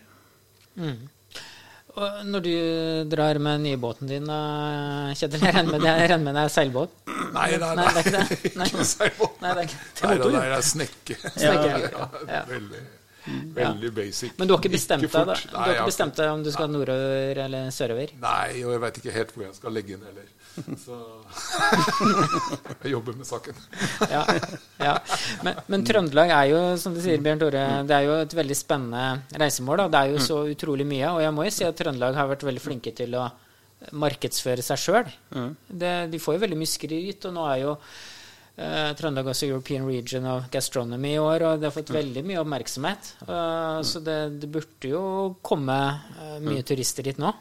Og 1.98 2.18
når 2.30 2.44
du 2.44 2.50
drar 3.10 3.38
med 3.42 3.64
nybåten 3.64 4.06
din, 4.10 4.28
da, 4.28 4.38
Kjetil, 5.18 5.42
jeg 5.42 5.54
regner 5.56 5.72
med 5.72 5.82
det 5.82 6.36
det 6.38 6.44
er 6.44 6.52
seilbåt? 6.54 6.92
Nei, 7.34 7.48
nei, 7.58 7.72
Nei, 7.74 7.74
nei. 7.74 7.88
det 7.88 7.98
er 7.98 8.04
ikke 8.04 8.12
det. 8.14 8.52
Nei. 8.60 8.68
Ikke 8.70 8.86
seilbåt. 8.92 9.40
Nei, 9.42 9.50
det 9.50 9.64
er 9.64 9.66
ikke 9.66 10.06
Nei, 10.06 10.18
det 10.36 10.44
er 10.58 10.68
snekke. 10.68 11.18
Snekke. 11.24 11.90
Ja, 11.96 12.08
Ja. 12.36 12.42
Veldig, 12.52 12.84
veldig 13.58 13.90
basic. 13.96 14.34
Men 14.38 14.48
du 14.48 14.54
har 14.54 14.62
ikke 14.62 14.72
bestemt 14.74 15.04
deg, 15.04 15.12
da? 15.12 15.36
Du 15.36 15.54
Nei, 15.54 15.62
har 15.62 15.74
ikke 15.74 15.90
bestemt 15.90 16.18
deg 16.18 16.32
om 16.32 16.42
du 16.44 16.50
skal 16.54 16.70
nordover 16.72 17.40
eller 17.44 17.70
sørover? 17.74 18.12
Nei, 18.22 18.62
og 18.64 18.74
jeg 18.74 18.82
veit 18.84 19.00
ikke 19.02 19.14
helt 19.14 19.32
hvor 19.34 19.46
jeg 19.46 19.56
skal 19.58 19.76
legge 19.76 19.96
inn 19.96 20.04
heller. 20.08 20.28
Så 20.82 20.96
jeg 22.82 22.92
jobber 22.92 23.18
med 23.18 23.28
saken. 23.28 23.58
Ja, 24.10 24.22
ja. 24.82 24.94
Men, 25.46 25.60
men 25.70 25.84
Trøndelag 25.86 26.32
er 26.34 26.48
jo, 26.52 26.62
som 26.82 26.96
du 26.96 27.02
sier, 27.04 27.20
Bjørn 27.22 27.42
Tore, 27.42 27.64
det 27.86 27.94
er 27.98 28.06
jo 28.08 28.16
et 28.24 28.38
veldig 28.38 28.58
spennende 28.58 29.38
reisemål. 29.44 29.84
Da. 29.84 29.88
Det 29.94 30.00
er 30.00 30.14
jo 30.14 30.24
så 30.24 30.40
utrolig 30.50 30.86
mye. 30.88 31.12
Og 31.14 31.22
jeg 31.22 31.36
må 31.36 31.46
jo 31.46 31.54
si 31.54 31.66
at 31.68 31.78
Trøndelag 31.78 32.18
har 32.18 32.30
vært 32.32 32.46
veldig 32.48 32.64
flinke 32.64 32.94
til 32.98 33.14
å 33.18 33.28
markedsføre 33.94 34.64
seg 34.64 34.80
sjøl. 34.82 35.10
De 35.70 36.22
får 36.22 36.38
jo 36.38 36.44
veldig 36.46 36.58
mye 36.58 36.70
skryt, 36.70 37.28
og 37.28 37.36
nå 37.36 37.44
er 37.52 37.60
jo 37.62 37.74
eh, 38.58 38.90
Trøndelag 38.98 39.30
også 39.32 39.48
European 39.48 39.86
Region 39.88 40.26
of 40.28 40.48
Gastronomy 40.52 41.14
i 41.14 41.20
år, 41.22 41.44
og 41.46 41.60
det 41.60 41.68
har 41.70 41.76
fått 41.76 41.92
veldig 41.94 42.24
mye 42.26 42.40
oppmerksomhet. 42.42 43.12
Eh, 43.26 43.80
Så 43.86 44.02
det, 44.04 44.18
det 44.42 44.50
burde 44.52 44.90
jo 44.90 45.02
komme 45.42 45.76
uh, 46.18 46.38
mye 46.44 46.64
turister 46.66 47.06
dit 47.06 47.18
nå. 47.18 47.32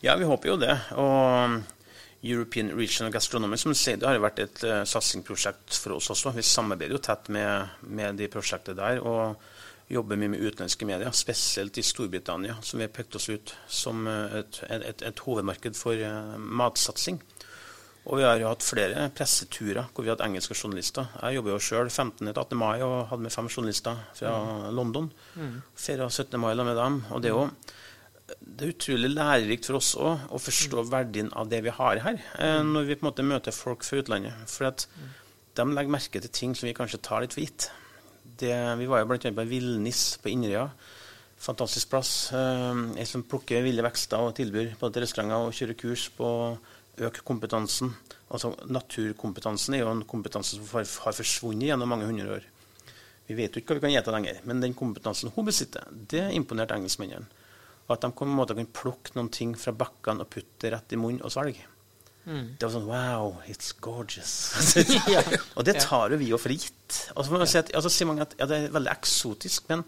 Ja, 0.00 0.14
vi 0.16 0.28
håper 0.28 0.54
jo 0.54 0.56
det. 0.60 0.76
Og 0.96 1.58
European 2.26 2.70
Region 2.78 3.08
of 3.08 3.12
Gastronomy 3.14 3.58
som 3.60 3.74
du 3.74 3.78
sier, 3.78 3.98
det 4.00 4.08
har 4.08 4.16
jo 4.16 4.24
vært 4.24 4.40
et 4.46 4.64
uh, 4.64 4.80
satsingsprosjekt 4.88 5.82
for 5.82 5.98
oss 5.98 6.10
også. 6.14 6.32
Vi 6.38 6.46
samarbeider 6.46 6.96
jo 6.96 7.04
tett 7.04 7.28
med, 7.34 7.76
med 7.82 8.16
de 8.22 8.30
prosjektene 8.32 8.78
der. 8.78 9.02
og 9.04 9.36
jobber 9.88 10.18
mye 10.18 10.32
med 10.32 10.42
utenlandske 10.42 10.86
medier, 10.88 11.12
spesielt 11.14 11.78
i 11.78 11.84
Storbritannia, 11.86 12.56
som 12.62 12.80
vi 12.80 12.86
har 12.86 12.94
pekt 12.94 13.16
oss 13.18 13.28
ut 13.30 13.52
som 13.70 14.06
eh, 14.10 14.40
et, 14.40 14.60
et, 14.66 15.04
et 15.10 15.22
hovedmarked 15.26 15.78
for 15.78 15.94
uh, 15.94 16.34
matsatsing. 16.38 17.20
Og 18.06 18.20
vi 18.20 18.26
har 18.26 18.38
jo 18.38 18.50
hatt 18.52 18.62
flere 18.62 19.08
presseturer 19.14 19.88
hvor 19.90 20.04
vi 20.04 20.10
har 20.10 20.14
hatt 20.14 20.26
engelske 20.28 20.54
journalister. 20.54 21.08
Jeg 21.18 21.38
jobber 21.38 21.56
jo 21.56 21.62
sjøl 21.62 21.88
15.-18. 21.90 22.54
mai 22.60 22.84
og 22.86 23.08
hadde 23.10 23.24
med 23.24 23.34
fem 23.34 23.48
journalister 23.50 23.98
fra 24.14 24.36
London. 24.70 25.08
Mm. 25.34 25.56
Feira 25.74 26.06
17. 26.06 26.38
mai 26.38 26.54
med 26.60 26.78
dem. 26.78 27.00
Og 27.10 27.22
det 27.22 27.32
er 27.32 27.34
jo 27.34 27.48
det 28.26 28.64
er 28.66 28.72
utrolig 28.72 29.10
lærerikt 29.12 29.68
for 29.68 29.78
oss 29.78 29.92
òg 29.98 30.32
å 30.34 30.40
forstå 30.42 30.82
verdien 30.90 31.28
av 31.38 31.50
det 31.50 31.60
vi 31.66 31.74
har 31.74 32.00
her, 32.02 32.16
eh, 32.42 32.62
når 32.66 32.88
vi 32.88 32.96
på 32.98 33.04
en 33.04 33.10
måte 33.10 33.26
møter 33.26 33.54
folk 33.54 33.86
fra 33.86 34.00
utlandet. 34.00 34.34
For 34.50 34.66
at 34.70 34.86
de 35.56 35.66
legger 35.70 35.94
merke 35.94 36.22
til 36.22 36.32
ting 36.34 36.54
som 36.58 36.66
vi 36.66 36.74
kanskje 36.76 37.02
tar 37.06 37.22
litt 37.22 37.36
for 37.36 37.44
gitt. 37.44 37.68
Det, 38.38 38.52
vi 38.80 38.88
var 38.90 39.02
jo 39.02 39.10
bl.a. 39.12 39.30
på 39.30 39.46
Villnis 39.46 40.16
på 40.22 40.32
Inderøya. 40.32 40.66
Fantastisk 41.46 41.92
plass. 41.92 42.12
Eh, 42.34 42.82
jeg 42.98 43.10
som 43.10 43.26
plukker 43.30 43.62
ville 43.66 43.84
vekster 43.86 44.26
og 44.26 44.34
tilbyr 44.38 44.74
på 44.80 44.90
restauranter 44.94 45.46
og 45.46 45.54
kjører 45.54 45.78
kurs 45.78 46.08
på 46.16 46.30
øke 46.98 47.24
kompetansen. 47.26 47.92
Altså 48.32 48.52
Naturkompetansen 48.66 49.76
er 49.76 49.84
jo 49.84 49.92
en 49.92 50.04
kompetanse 50.08 50.58
som 50.58 50.66
har, 50.72 50.86
forsvunnet 51.16 51.70
gjennom 51.70 51.92
mange 51.92 52.08
hundre 52.08 52.38
år. 52.38 52.46
Vi 53.26 53.36
vet 53.38 53.54
jo 53.54 53.62
ikke 53.62 53.74
hva 53.74 53.80
vi 53.80 53.86
kan 53.88 53.96
gjete 53.96 54.14
lenger, 54.14 54.42
men 54.46 54.62
den 54.62 54.74
kompetansen 54.78 55.32
hun 55.34 55.46
besitter, 55.48 55.86
det 55.90 56.28
imponerte 56.34 56.76
engelskmennene. 56.78 57.26
At 57.90 58.02
de 58.02 58.10
på 58.10 58.26
en 58.26 58.34
måte 58.34 58.54
kan 58.58 58.68
plukke 58.74 59.14
noen 59.14 59.30
ting 59.34 59.54
fra 59.58 59.74
bakkene 59.74 60.24
og 60.24 60.30
putte 60.30 60.64
det 60.64 60.72
rett 60.74 60.94
i 60.94 60.98
munnen 60.98 61.22
og 61.26 61.34
svelge. 61.34 61.66
Mm. 62.26 62.56
Det 62.58 62.66
var 62.66 62.72
sånn 62.74 62.88
Wow, 62.88 63.36
it's 63.46 63.70
gorgeous. 63.82 64.32
og 65.56 65.66
det 65.66 65.76
tar 65.84 66.10
jo 66.10 66.18
vi 66.18 66.32
jo 66.32 66.40
for 66.42 66.54
gitt. 66.54 66.74
så 67.14 67.46
si 67.46 67.60
at, 67.60 67.70
altså, 67.70 67.92
sier 67.92 68.10
mange 68.10 68.26
at 68.26 68.34
ja, 68.40 68.48
det 68.50 68.58
er 68.58 68.74
veldig 68.74 68.90
eksotisk, 68.90 69.68
men 69.70 69.84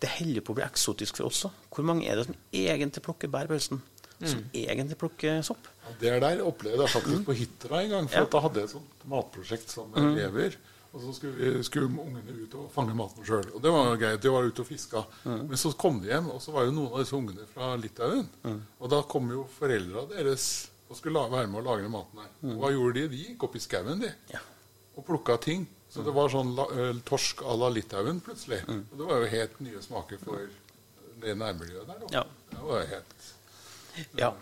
det 0.00 0.10
holder 0.16 0.44
på 0.44 0.54
å 0.54 0.58
bli 0.58 0.64
eksotisk 0.64 1.20
for 1.20 1.28
oss 1.28 1.44
òg. 1.48 1.58
Hvor 1.72 1.86
mange 1.86 2.08
er 2.08 2.18
det 2.18 2.26
som 2.30 2.38
egentlig 2.56 3.04
plukker 3.04 3.30
bær 3.32 3.50
på 3.50 3.58
høsten? 3.58 3.82
Som 4.22 4.42
mm. 4.44 4.50
egentlig 4.62 4.98
plukker 5.00 5.40
sopp? 5.46 5.70
Ja, 5.82 5.94
det 6.00 6.12
der 6.24 6.42
opplevde 6.46 6.84
jeg 6.84 6.94
faktisk 6.94 7.22
mm. 7.22 7.24
på 7.26 7.36
Hitra 7.38 7.80
en 7.82 7.94
gang. 7.96 8.10
For 8.12 8.28
da 8.34 8.42
hadde 8.44 8.62
jeg 8.62 8.70
et 8.70 8.74
sånt 8.76 9.08
matprosjekt 9.10 9.74
sammen 9.74 9.96
med 9.96 10.04
mm. 10.04 10.12
elever. 10.20 10.58
Og 10.92 11.00
så 11.00 11.14
skulle, 11.16 11.62
skulle 11.64 11.88
ungene 11.88 12.34
ut 12.42 12.54
og 12.60 12.66
fange 12.74 12.92
maten 12.96 13.24
sjøl. 13.24 13.46
Og 13.56 13.62
det 13.64 13.70
var 13.72 13.94
greit. 13.96 14.20
De 14.20 14.32
var 14.34 14.44
ute 14.44 14.60
og 14.60 14.68
fiska. 14.68 15.00
Mm. 15.24 15.46
Men 15.48 15.60
så 15.60 15.72
kom 15.80 16.02
de 16.02 16.10
hjem, 16.12 16.28
og 16.34 16.42
så 16.44 16.52
var 16.52 16.66
jo 16.68 16.74
noen 16.76 16.92
av 16.92 17.00
disse 17.00 17.16
ungene 17.16 17.46
fra 17.48 17.70
Litauen. 17.80 18.26
Mm. 18.44 18.58
Og 18.78 18.92
da 18.92 19.00
kom 19.08 19.30
jo 19.32 19.46
foreldra 19.56 20.04
deres 20.12 20.48
og 20.92 20.98
skulle 20.98 21.22
være 21.32 21.48
med 21.48 21.62
å 21.62 21.64
lagre 21.64 21.88
maten 21.88 22.20
her. 22.20 22.32
Mm. 22.42 22.56
Hva 22.60 22.72
gjorde 22.74 22.98
de? 22.98 23.06
De 23.14 23.22
gikk 23.22 23.46
opp 23.48 23.56
i 23.56 23.62
skauen, 23.64 24.04
de. 24.04 24.10
Ja. 24.34 24.42
Og 24.92 25.06
plukka 25.08 25.38
ting. 25.40 25.64
Så 25.92 26.04
det 26.04 26.12
var 26.16 26.28
sånn 26.32 26.52
torsk 27.08 27.40
à 27.48 27.56
la 27.56 27.68
Litauen 27.72 28.20
plutselig. 28.24 28.60
Mm. 28.68 28.84
Og 28.90 29.00
det 29.00 29.08
var 29.08 29.24
jo 29.24 29.30
helt 29.32 29.58
nye 29.64 29.80
smaker 29.84 30.20
for 30.20 30.44
det 31.22 31.34
nærmiljøet 31.40 31.88
der. 31.88 32.04
Da. 32.04 32.12
Ja. 32.20 32.22
Det 32.52 32.66
var 32.68 32.84
helt... 32.92 33.32
Ja 34.18 34.32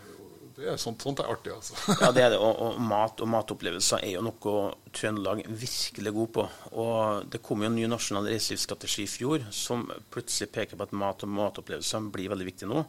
det 0.61 0.67
er 0.69 0.79
sånt, 0.79 1.01
sånt, 1.03 1.21
er 1.21 1.29
artig, 1.31 1.53
altså. 1.53 1.77
ja, 2.03 2.11
det 2.13 2.23
er 2.23 2.33
det. 2.33 2.39
Og, 2.41 2.59
og, 2.61 2.79
mat 2.83 3.21
og 3.23 3.29
matopplevelser 3.31 4.03
er 4.03 4.15
jo 4.15 4.23
noe 4.25 4.65
Trøndelag 4.93 5.43
virkelig 5.47 6.13
god 6.15 6.31
på. 6.35 6.45
Og 6.81 7.31
det 7.31 7.41
kom 7.45 7.63
jo 7.63 7.69
en 7.69 7.77
ny 7.77 7.87
nasjonal 7.89 8.29
reiselivsstrategi 8.29 9.05
i 9.05 9.11
fjor 9.11 9.47
som 9.55 9.87
plutselig 10.13 10.51
peker 10.53 10.79
på 10.79 10.87
at 10.87 10.95
mat 10.97 11.25
og 11.25 11.33
matopplevelser 11.37 12.11
blir 12.13 12.31
veldig 12.33 12.49
viktig 12.51 12.69
nå. 12.69 12.83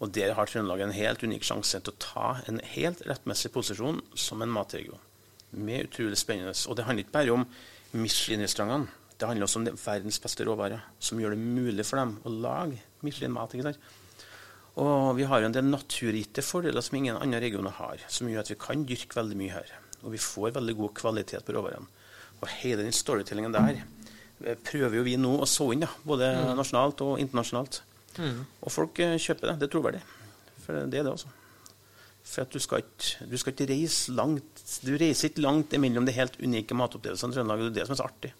Og 0.00 0.14
der 0.16 0.32
har 0.36 0.48
Trøndelag 0.48 0.86
en 0.86 0.96
helt 0.96 1.24
unik 1.26 1.44
sjanse 1.50 1.82
til 1.82 1.92
å 1.92 2.00
ta 2.00 2.28
en 2.48 2.62
helt 2.72 3.02
rettmessig 3.08 3.52
posisjon 3.52 4.00
som 4.16 4.40
en 4.40 4.54
matregion. 4.54 5.02
Med 5.50 5.90
utrolig 5.90 6.18
spennende. 6.20 6.56
Og 6.70 6.78
det 6.78 6.86
handler 6.86 7.04
ikke 7.04 7.18
bare 7.18 7.36
om 7.36 7.46
Michelin-restaurantene. 7.92 8.96
Det 9.20 9.28
handler 9.28 9.44
også 9.44 9.60
om 9.60 9.66
verdens 9.76 10.16
beste 10.22 10.46
råvarer, 10.48 10.80
som 10.96 11.18
gjør 11.20 11.34
det 11.34 11.42
mulig 11.42 11.84
for 11.84 12.00
dem 12.00 12.14
å 12.24 12.32
lage 12.32 12.78
Michelin-mat. 13.04 13.52
ikke 13.52 13.66
sant? 13.68 13.90
Og 14.78 15.16
vi 15.18 15.26
har 15.26 15.42
en 15.42 15.54
del 15.54 15.66
naturgitte 15.66 16.44
fordeler 16.46 16.84
som 16.84 16.98
ingen 17.00 17.18
andre 17.18 17.40
regioner 17.42 17.74
har, 17.80 18.02
som 18.08 18.28
gjør 18.30 18.44
at 18.44 18.52
vi 18.52 18.58
kan 18.60 18.84
dyrke 18.86 19.18
veldig 19.18 19.38
mye 19.38 19.54
her. 19.56 19.72
Og 20.04 20.14
vi 20.14 20.22
får 20.22 20.54
veldig 20.56 20.76
god 20.78 20.94
kvalitet 21.00 21.44
på 21.46 21.56
råvarene. 21.56 21.88
Og 22.40 22.48
hele 22.62 22.86
den 22.86 22.94
storytellingen 22.94 23.52
der 23.52 23.82
eh, 23.82 24.56
prøver 24.56 25.00
jo 25.00 25.04
vi 25.04 25.18
nå 25.20 25.34
å 25.42 25.48
så 25.48 25.66
inn, 25.74 25.84
da, 25.84 25.90
både 26.06 26.30
mm. 26.38 26.54
nasjonalt 26.56 27.02
og 27.04 27.18
internasjonalt. 27.20 27.82
Mm. 28.16 28.38
Og 28.62 28.72
folk 28.72 29.02
eh, 29.02 29.18
kjøper 29.20 29.52
det. 29.52 29.58
Det 29.60 29.68
er 29.68 29.74
troverdig. 29.74 30.00
For 30.62 30.78
det 30.78 31.02
er 31.02 31.04
det, 31.04 31.16
altså. 31.16 31.34
For 32.30 32.44
at 32.44 32.54
du 32.54 32.62
skal, 32.62 32.84
ikke, 32.84 33.26
du 33.26 33.36
skal 33.40 33.54
ikke 33.54 33.66
reise 33.72 34.12
langt 34.12 34.64
Du 34.84 34.92
reiser 35.00 35.30
ikke 35.30 35.42
langt 35.42 35.72
mellom 35.80 36.04
de 36.06 36.12
helt 36.14 36.36
unike 36.38 36.76
matopplevelsene 36.76 37.34
i 37.34 37.36
Trøndelag. 37.36 37.64
Det 37.64 37.70
er 37.72 37.76
det 37.80 37.86
som 37.88 37.96
er 37.96 38.00
så 38.00 38.08
artig. 38.08 38.32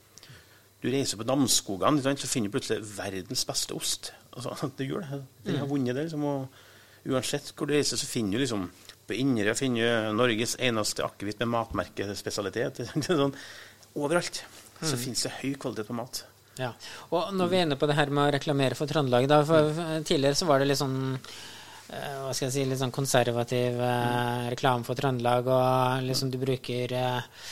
Du 0.81 0.89
reiser 0.89 1.21
på 1.21 1.27
Namsskogan, 1.29 1.99
så 2.01 2.29
finner 2.29 2.49
du 2.49 2.57
plutselig 2.57 2.87
verdens 2.97 3.45
beste 3.49 3.77
ost. 3.77 4.13
Altså, 4.37 4.71
det 4.79 4.87
gjør 4.87 5.05
det. 5.07 5.21
Den 5.47 5.59
har 5.59 5.67
mm. 5.67 5.73
vunnet 5.73 5.97
det. 5.97 6.07
Liksom, 6.07 6.25
og 6.25 7.11
uansett 7.11 7.53
hvor 7.57 7.71
du 7.71 7.75
reiser, 7.75 8.01
så 8.01 8.07
finner 8.07 8.37
du 8.37 8.45
liksom 8.45 8.67
På 9.09 9.17
Inderøy 9.17 9.55
finner 9.59 10.11
du 10.11 10.19
Norges 10.19 10.53
eneste 10.63 11.03
akevitt 11.03 11.41
med 11.43 11.51
matmerkespesialitet. 11.57 12.83
sånn, 13.09 13.35
overalt 13.99 14.45
så 14.81 14.95
mm. 14.95 15.01
finnes 15.03 15.25
det 15.27 15.39
høy 15.41 15.55
kvalitet 15.61 15.89
på 15.89 15.97
mat. 15.99 16.23
Ja. 16.61 16.75
Og 17.15 17.33
når 17.35 17.51
vi 17.51 17.59
er 17.59 17.67
inne 17.67 17.79
på 17.81 17.89
det 17.89 17.97
her 17.99 18.13
med 18.13 18.29
å 18.29 18.35
reklamere 18.35 18.77
for 18.79 18.91
Trøndelag 18.91 19.27
da, 19.31 19.41
for 19.47 19.81
Tidligere 20.07 20.37
så 20.37 20.49
var 20.49 20.61
det 20.61 20.69
litt 20.69 20.81
sånn 20.81 20.99
eh, 21.17 22.17
hva 22.25 22.33
skal 22.35 22.49
jeg 22.49 22.55
si, 22.55 22.65
litt 22.69 22.81
sånn 22.81 22.95
konservativ 22.95 23.81
eh, 23.87 24.49
reklame 24.53 24.87
for 24.87 24.99
Trøndelag, 24.99 25.49
og 25.51 26.07
liksom 26.07 26.33
du 26.33 26.39
bruker 26.43 26.97
eh, 26.97 27.45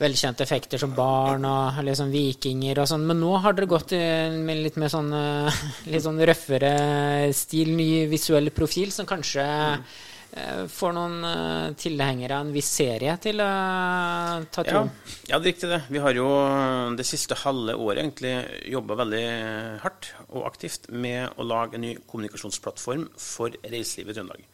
velkjente 0.00 0.44
effekter 0.46 0.80
som 0.80 0.94
barn 0.96 1.44
og 1.48 1.80
liksom 1.86 2.12
vikinger 2.12 2.82
og 2.82 2.88
sånn. 2.90 3.06
Men 3.08 3.20
nå 3.22 3.32
har 3.44 3.56
dere 3.56 3.70
gått 3.70 3.94
med 3.94 4.62
litt 4.64 4.78
mer 4.80 4.92
sånn, 4.92 5.10
eh, 5.16 5.64
litt 5.92 6.04
sånn 6.06 6.20
røffere 6.30 6.72
stil, 7.36 7.74
ny 7.76 8.06
visuell 8.10 8.52
profil, 8.56 8.92
som 8.94 9.08
kanskje 9.08 9.44
mm. 9.44 9.84
får 10.70 10.94
noen 10.96 11.74
tilhengere 11.80 12.38
av 12.38 12.46
en 12.46 12.54
viss 12.54 12.70
serie 12.80 13.16
til 13.22 13.42
å 13.42 13.50
ta 14.52 14.64
tro. 14.66 14.84
Ja, 14.86 15.16
ja, 15.32 15.40
det 15.40 15.40
er 15.40 15.48
riktig 15.50 15.72
det. 15.72 15.80
Vi 15.90 16.04
har 16.04 16.16
jo 16.16 16.28
det 16.96 17.06
siste 17.08 17.38
halve 17.42 17.74
året 17.74 18.04
egentlig 18.04 18.34
jobba 18.72 19.00
veldig 19.02 19.26
hardt 19.82 20.12
og 20.30 20.46
aktivt 20.46 20.88
med 20.94 21.34
å 21.36 21.46
lage 21.46 21.76
en 21.76 21.86
ny 21.88 21.96
kommunikasjonsplattform 22.06 23.10
for 23.18 23.58
reiselivet 23.66 24.14
i 24.14 24.20
Trøndelag. 24.20 24.48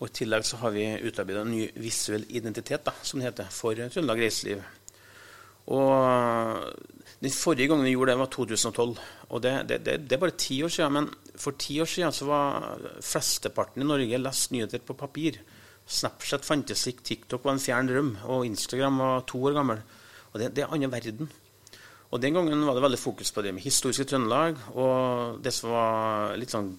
Og 0.00 0.08
I 0.08 0.14
tillegg 0.20 0.46
så 0.46 0.58
har 0.62 0.72
vi 0.74 0.86
utarbeidet 1.06 1.44
en 1.44 1.52
ny 1.54 1.68
visuell 1.80 2.24
identitet, 2.34 2.82
da, 2.86 2.94
som 3.02 3.20
det 3.20 3.28
heter, 3.30 3.50
for 3.54 3.78
Trøndelag 3.78 4.24
Reiseliv. 4.24 4.64
Og 5.72 6.74
Den 7.24 7.32
forrige 7.32 7.70
gangen 7.70 7.86
vi 7.86 7.94
gjorde 7.94 8.12
det, 8.12 8.18
var 8.20 8.32
2012. 8.32 8.98
Og 9.30 9.42
det, 9.42 9.52
det, 9.68 9.78
det, 9.86 9.94
det 10.10 10.16
er 10.16 10.20
bare 10.20 10.36
ti 10.36 10.58
år 10.62 10.68
siden. 10.68 10.92
Men 10.92 11.06
for 11.40 11.56
ti 11.56 11.78
år 11.80 11.88
siden 11.88 12.12
så 12.12 12.26
var 12.28 12.80
flesteparten 13.00 13.80
i 13.80 13.86
Norge 13.88 14.20
lest 14.20 14.52
nyheter 14.52 14.82
på 14.84 14.96
papir. 14.98 15.38
Snapchat 15.86 16.44
fantes 16.44 16.86
ikke, 16.88 17.04
TikTok 17.04 17.44
var 17.44 17.56
en 17.56 17.62
fjern 17.62 17.88
drøm, 17.88 18.12
og 18.24 18.46
Instagram 18.48 19.00
var 19.00 19.24
to 19.28 19.40
år 19.44 19.56
gammel. 19.56 19.80
Og 20.32 20.40
det, 20.40 20.52
det 20.56 20.64
er 20.64 20.72
annen 20.72 20.92
verden. 20.92 21.30
Og 22.10 22.20
Den 22.22 22.36
gangen 22.36 22.66
var 22.66 22.76
det 22.76 22.84
veldig 22.84 23.00
fokus 23.00 23.32
på 23.32 23.42
det 23.42 23.54
med 23.54 23.64
historiske 23.64 24.04
Trøndelag, 24.04 24.58
og 24.74 25.40
det 25.44 25.52
som 25.52 25.72
var 25.74 26.36
litt 26.38 26.52
sånn, 26.52 26.74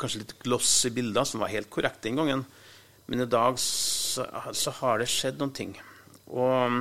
kanskje 0.00 0.22
litt 0.22 0.36
glossy 0.42 0.90
bilder, 0.94 1.26
som 1.28 1.42
var 1.42 1.52
helt 1.52 1.70
korrekt 1.72 2.02
den 2.06 2.20
gangen. 2.20 2.44
Men 3.10 3.24
i 3.24 3.28
dag 3.30 3.58
så, 3.58 4.26
så, 4.54 4.74
har 4.80 5.00
det 5.00 5.08
skjedd 5.10 5.40
noen 5.40 5.54
ting. 5.56 5.74
Og 6.30 6.80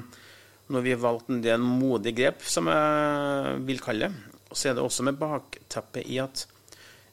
når 0.70 0.86
vi 0.86 0.94
har 0.94 1.02
valgt 1.02 1.32
en 1.34 1.42
del 1.42 1.64
modige 1.64 2.18
grep, 2.22 2.46
som 2.46 2.70
jeg 2.70 3.60
vil 3.66 3.82
kalle 3.82 4.10
det, 4.10 4.38
så 4.54 4.70
er 4.70 4.78
det 4.78 4.84
også 4.84 5.06
med 5.06 5.18
bakteppet 5.20 6.10
i 6.10 6.20
at 6.22 6.46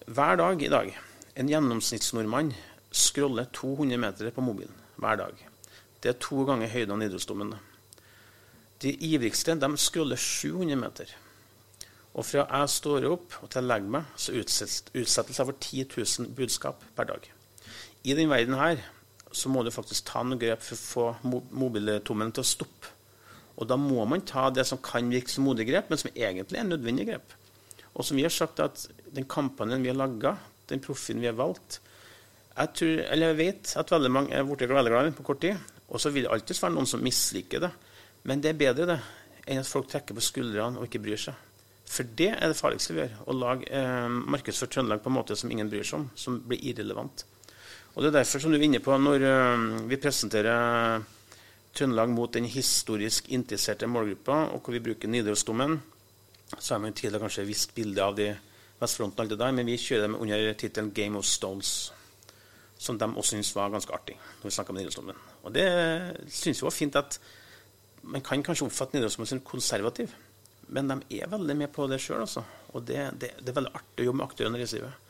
hver 0.06 0.38
dag 0.38 0.62
i 0.62 0.72
dag 0.72 0.92
en 1.36 1.50
gjennomsnittsnordmann 1.50 2.52
scroller 2.94 3.48
200 3.52 4.00
meter 4.00 4.30
på 4.32 4.44
mobilen 4.44 4.84
hver 5.00 5.18
dag. 5.20 5.40
Det 6.00 6.12
er 6.12 6.20
to 6.22 6.44
ganger 6.48 6.70
høyden 6.70 6.94
av 6.94 7.00
Nidarosdomen. 7.00 7.54
De 8.84 8.92
ivrigste 9.08 9.56
de 9.58 9.68
scroller 9.80 10.20
700 10.20 10.78
meter. 10.80 11.10
Og 12.16 12.24
fra 12.24 12.46
jeg 12.46 12.72
står 12.72 13.06
opp 13.10 13.38
og 13.42 13.50
til 13.52 13.60
jeg 13.60 13.68
legger 13.68 13.94
meg, 13.98 14.12
så 14.16 14.34
utsettes 14.36 15.38
jeg 15.38 15.48
for 15.48 15.52
10 15.52 15.86
000 15.92 16.36
budskap 16.36 16.84
per 16.96 17.10
dag. 17.10 17.26
I 18.06 18.14
denne 18.16 18.32
verden 18.32 18.56
her 18.56 18.80
så 19.36 19.50
må 19.52 19.62
du 19.62 19.72
faktisk 19.74 20.06
ta 20.08 20.22
noen 20.24 20.40
grep 20.40 20.62
for 20.64 20.76
å 20.76 21.16
få 21.20 21.34
mobiltommelen 21.60 22.32
til 22.32 22.44
å 22.44 22.48
stoppe. 22.48 22.92
Og 23.56 23.68
da 23.68 23.76
må 23.80 24.04
man 24.08 24.24
ta 24.28 24.48
det 24.52 24.66
som 24.68 24.80
kan 24.84 25.08
virke 25.12 25.32
som 25.32 25.44
modige 25.48 25.72
grep, 25.72 25.90
men 25.90 26.00
som 26.00 26.12
egentlig 26.12 26.60
er 26.60 26.68
nødvendige 26.68 27.10
grep. 27.10 27.34
Og 27.96 28.04
som 28.04 28.18
vi 28.18 28.24
har 28.24 28.32
sagt, 28.32 28.60
at 28.60 28.84
den 29.16 29.28
kampanjen 29.28 29.84
vi 29.84 29.92
har 29.92 29.96
laga, 29.96 30.36
den 30.68 30.82
profilen 30.84 31.22
vi 31.22 31.30
har 31.30 31.36
valgt 31.38 31.80
Jeg, 32.56 32.68
tror, 32.72 33.00
eller 33.12 33.28
jeg 33.28 33.36
vet 33.36 33.72
at 33.76 33.90
veldig 33.92 34.10
mange 34.10 34.32
er 34.32 34.44
blitt 34.48 34.70
veldig 34.70 34.90
glad 34.90 35.04
i 35.04 35.08
den 35.10 35.16
på 35.16 35.26
kort 35.28 35.42
tid. 35.44 35.58
Og 35.92 36.00
så 36.00 36.08
vil 36.10 36.24
det 36.24 36.30
alltid 36.32 36.56
være 36.62 36.72
noen 36.72 36.88
som 36.88 37.02
misliker 37.04 37.60
det. 37.66 37.70
Men 38.24 38.40
det 38.40 38.54
er 38.54 38.62
bedre 38.62 38.86
det 38.88 38.96
enn 39.44 39.60
at 39.60 39.68
folk 39.68 39.90
trekker 39.90 40.16
på 40.16 40.24
skuldrene 40.24 40.80
og 40.80 40.88
ikke 40.88 41.02
bryr 41.04 41.20
seg. 41.20 41.45
For 41.86 42.08
det 42.18 42.32
er 42.34 42.50
det 42.50 42.58
farligste 42.58 42.94
vi 42.94 43.02
gjør. 43.04 43.18
Å 43.30 43.36
lage 43.36 43.68
eh, 43.70 44.08
markedsført 44.34 44.74
Trøndelag 44.74 45.02
på 45.04 45.10
en 45.10 45.16
måte 45.16 45.36
som 45.38 45.50
ingen 45.52 45.70
bryr 45.70 45.86
seg 45.86 46.00
om, 46.00 46.08
som 46.18 46.40
blir 46.42 46.62
irrelevant. 46.72 47.24
Og 47.94 48.02
Det 48.02 48.10
er 48.10 48.18
derfor 48.18 48.42
som 48.42 48.52
du 48.52 48.58
er 48.58 48.66
inne 48.66 48.82
på, 48.84 48.96
når 49.00 49.22
eh, 49.24 49.66
vi 49.88 50.00
presenterer 50.02 51.04
Trøndelag 51.76 52.10
mot 52.12 52.32
den 52.32 52.48
historisk 52.48 53.30
interesserte 53.36 53.88
målgruppa, 53.88 54.46
og 54.52 54.64
hvor 54.64 54.74
vi 54.74 54.82
bruker 54.84 55.08
Nidarosdomen, 55.12 55.78
så 56.58 56.74
har 56.74 56.80
man 56.82 56.94
tidligere 56.96 57.26
kanskje 57.26 57.46
visst 57.48 57.74
bilde 57.76 58.02
av 58.02 58.16
de 58.16 58.30
vestfronten, 58.80 59.18
og 59.18 59.24
alt 59.24 59.34
det 59.34 59.40
der, 59.40 59.54
men 59.56 59.68
vi 59.68 59.78
kjører 59.80 60.06
dem 60.06 60.18
under 60.20 60.52
tittelen 60.54 60.92
'Game 60.92 61.18
of 61.18 61.24
Stones'. 61.24 61.92
som 62.78 62.98
de 62.98 63.04
også 63.04 63.30
syntes 63.30 63.54
var 63.56 63.70
ganske 63.70 63.92
artig. 63.92 64.16
når 64.42 64.44
vi 64.44 64.50
snakket 64.50 64.70
om 64.70 64.76
Nidarosdomen. 64.76 65.16
Og 65.42 65.54
det 65.54 66.16
syns 66.28 66.60
vi 66.60 66.64
var 66.64 66.70
fint 66.70 66.96
at 66.96 67.20
man 68.02 68.20
kan 68.20 68.42
kanskje 68.42 68.66
oppfatte 68.66 68.94
Nidarosdomen 68.94 69.26
som 69.26 69.40
konservativ, 69.40 70.12
men 70.66 70.88
de 70.92 71.20
er 71.20 71.30
veldig 71.30 71.56
med 71.56 71.72
på 71.72 71.86
det 71.90 72.00
sjøl. 72.02 72.24
Altså. 72.26 72.44
Og 72.74 72.86
det, 72.86 73.02
det, 73.20 73.34
det, 73.40 73.50
er 73.50 73.58
veldig 73.60 73.74
artig 73.74 74.04
å 74.04 74.08
jobbe 74.10 74.20
med 74.20 74.30
aktørene 74.30 74.58
i 74.58 74.64
reiselivet. 74.64 75.02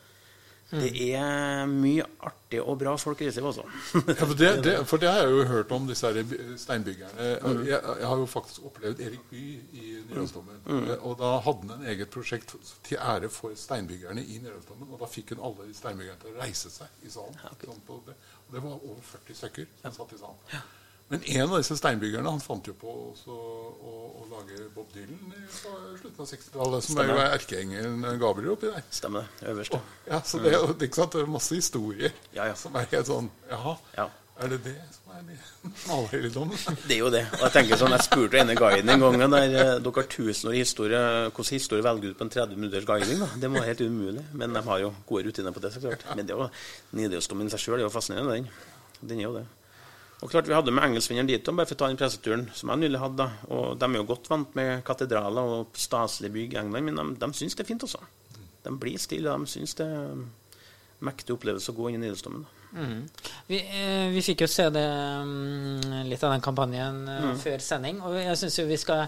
Mm. 0.67 0.79
Det 0.83 1.03
er 1.15 1.69
mye 1.71 2.05
artig 2.27 2.59
og 2.59 2.73
bra 2.81 2.91
folk 2.99 3.21
i 3.23 3.29
reiselivet 3.29 3.53
også. 3.53 4.01
ja, 4.11 4.15
for, 4.19 4.33
det, 4.35 4.49
det, 4.65 4.73
for, 4.89 4.99
det, 4.99 5.07
har 5.07 5.21
jeg 5.23 5.31
jo 5.31 5.45
hørt 5.47 5.71
om, 5.71 5.85
disse 5.87 6.11
steinbyggerne. 6.59 7.27
Mm. 7.39 7.61
Jeg, 7.69 7.79
jeg, 7.79 8.07
har 8.11 8.23
jo 8.23 8.25
faktisk 8.27 8.65
opplevd 8.67 9.03
Erik 9.05 9.29
By 9.31 9.43
i 9.79 9.85
Nidarosdomen. 10.09 10.59
Mm. 10.65 10.89
Og 10.97 11.15
da 11.21 11.31
hadde 11.45 11.69
han 11.71 11.75
en 11.77 11.91
eget 11.93 12.11
prosjekt 12.11 12.57
til 12.83 12.99
ære 12.99 13.31
for 13.31 13.55
steinbyggerne 13.55 14.25
i 14.25 14.41
Nidarosdomen. 14.41 14.91
Og 14.91 14.99
da 15.05 15.11
fikk 15.11 15.35
han 15.35 15.45
alle 15.49 15.69
steinbyggerne 15.77 16.19
til 16.25 16.35
å 16.35 16.41
reise 16.41 16.73
seg 16.73 17.07
i 17.07 17.13
salen. 17.15 17.39
Ja, 17.45 17.53
okay. 17.55 17.71
sånn 17.71 18.03
det. 18.09 18.17
Og 18.47 18.57
det 18.57 18.65
var 18.67 18.75
over 18.81 19.07
40 19.15 19.39
stykker 19.39 19.71
som 19.85 19.95
satt 20.01 20.17
i 20.17 20.21
salen. 20.25 20.43
Ja. 20.51 20.65
Men 21.07 21.23
en 21.23 21.45
av 21.47 21.55
disse 21.61 21.77
steinbyggerne 21.79 22.31
han 22.35 22.43
fant 22.43 22.67
jo 22.67 22.73
på 22.75 22.91
også, 23.13 23.31
å, 23.31 23.93
å, 24.19 24.25
lage 24.27 24.65
Bob 24.75 24.89
Dylan 24.91 25.31
i 25.31 25.43
slutten 25.55 26.19
av 26.19 26.27
60-tallet, 26.27 26.83
som 26.83 26.99
er 26.99 27.11
jo 27.13 27.17
erkeengelen 27.23 28.19
Gabriel 28.19 28.55
oppi 28.57 28.67
der. 28.73 28.83
Stemmer. 28.91 29.29
Øverst. 29.47 29.77
ja, 30.09 30.19
så 30.19 30.41
det, 30.43 30.51
mm. 30.51 30.73
ikke 30.83 30.99
sant? 30.99 31.15
det 31.15 31.23
er 31.23 31.29
masse 31.31 31.55
historier 31.55 32.11
ja, 32.35 32.49
ja. 32.49 32.55
som 32.59 32.75
er 32.75 32.89
helt 32.91 33.07
sånn 33.07 33.29
Jaha, 33.47 33.77
ja. 33.95 34.07
er 34.43 34.51
det 34.51 34.59
det 34.65 34.75
som 34.97 35.13
er 35.15 35.29
malerhelligdommen? 35.93 36.59
det 36.89 36.97
er 36.97 36.99
jo 37.05 37.11
det. 37.13 37.23
Og 37.37 37.45
jeg 37.45 37.55
tenker 37.55 37.79
sånn, 37.79 37.95
jeg 37.95 38.07
spurte 38.09 38.41
ene 38.43 38.57
guiden 38.59 38.91
en 38.91 39.05
gang 39.05 39.23
der 39.23 39.47
eh, 39.47 39.73
dere 39.79 39.93
har 40.01 40.09
tusenårig 40.11 40.63
historie, 40.65 41.03
hvordan 41.29 41.55
historie 41.55 41.85
velger 41.87 42.11
du 42.11 42.19
på 42.19 42.27
en 42.27 42.33
30 42.35 42.59
minutters 42.59 42.89
guiding? 42.89 43.23
da? 43.23 43.29
Det 43.39 43.51
må 43.53 43.61
være 43.61 43.71
helt 43.71 43.85
umulig. 43.87 44.25
Men 44.35 44.59
de 44.59 44.65
har 44.67 44.83
jo 44.83 44.91
gode 45.07 45.29
rutiner 45.29 45.55
på 45.55 45.63
det, 45.63 45.71
så 45.71 45.87
klart. 45.87 46.03
Men 46.11 46.27
det 46.27 46.35
er 46.35 46.43
jo 46.43 46.99
Nidarosdomen 46.99 47.47
i 47.47 47.55
seg 47.55 47.63
sjøl 47.63 47.79
er 47.79 47.87
jo 47.87 47.93
fascinerende, 47.95 48.41
den. 48.41 48.51
Den 48.99 49.23
er 49.23 49.29
jo 49.29 49.37
det. 49.39 49.47
Og 50.21 50.31
klart 50.31 50.47
Vi 50.49 50.55
hadde 50.55 50.73
med 50.73 50.83
engelskvinneren 50.87 51.29
dit 51.29 51.45
bare 51.45 51.67
for 51.67 51.77
å 51.77 51.81
ta 51.83 51.89
den 51.91 51.99
presseturen 51.99 52.47
som 52.57 52.71
jeg 52.73 52.81
nylig 52.81 53.01
hadde. 53.01 53.27
og 53.53 53.77
De 53.77 53.85
er 53.85 53.99
jo 53.99 54.09
godt 54.09 54.29
vant 54.31 54.55
med 54.57 54.83
katedraler 54.87 55.53
og 55.57 55.77
staselige 55.77 56.33
bygg 56.33 56.55
i 56.55 56.61
England, 56.63 56.89
men 56.89 56.97
de, 56.97 57.07
de 57.21 57.37
syns 57.37 57.57
det 57.57 57.65
er 57.65 57.69
fint 57.69 57.85
også. 57.85 58.01
De 58.65 58.73
blir 58.73 58.97
stille, 58.99 59.29
og 59.31 59.45
de 59.45 59.51
syns 59.51 59.77
det 59.77 59.85
er 59.85 60.07
en 60.15 60.25
mektig 61.05 61.35
opplevelse 61.35 61.69
å 61.71 61.77
gå 61.77 61.91
inn 61.91 61.99
i 61.99 62.07
Nidarosdomen. 62.07 62.47
Mm. 62.73 63.03
Vi, 63.47 63.59
eh, 63.61 64.07
vi, 64.11 64.23
fikk 64.25 64.43
jo 64.43 64.49
se 64.51 64.65
det, 64.73 64.87
um, 65.21 65.85
litt 66.09 66.23
av 66.25 66.33
den 66.33 66.43
kampanjen 66.43 67.03
mm. 67.05 67.37
før 67.43 67.61
sending, 67.63 68.01
og 68.01 68.17
jeg 68.17 68.41
syns 68.41 68.57
jo 68.59 68.65
vi 68.67 68.79
skal 68.81 69.05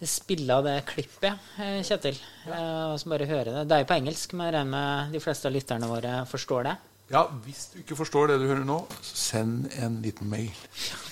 spille 0.00 0.56
av 0.56 0.64
det 0.64 0.78
klippet, 0.88 1.52
eh, 1.60 1.80
Kjetil. 1.84 2.16
Ja. 2.46 2.54
Eh, 2.56 2.84
og 2.92 3.00
så 3.00 3.12
bare 3.12 3.28
høre 3.28 3.52
det. 3.52 3.66
Det 3.68 3.76
er 3.76 3.84
jo 3.84 3.90
på 3.90 3.98
engelsk, 3.98 4.32
men 4.32 4.48
jeg 4.48 4.56
regner 4.56 4.72
med 4.72 5.12
de 5.14 5.20
fleste 5.20 5.48
av 5.48 5.54
lytterne 5.54 5.90
våre 5.90 6.14
forstår 6.30 6.70
det. 6.70 6.76
Ja, 7.10 7.22
hvis 7.44 7.70
du 7.72 7.78
ikke 7.78 7.96
forstår 7.96 8.26
det 8.26 8.36
du 8.40 8.46
hører 8.46 8.64
nå, 8.64 8.86
send 9.02 9.66
en 9.82 9.98
liten 10.02 10.30
mail. 10.30 10.52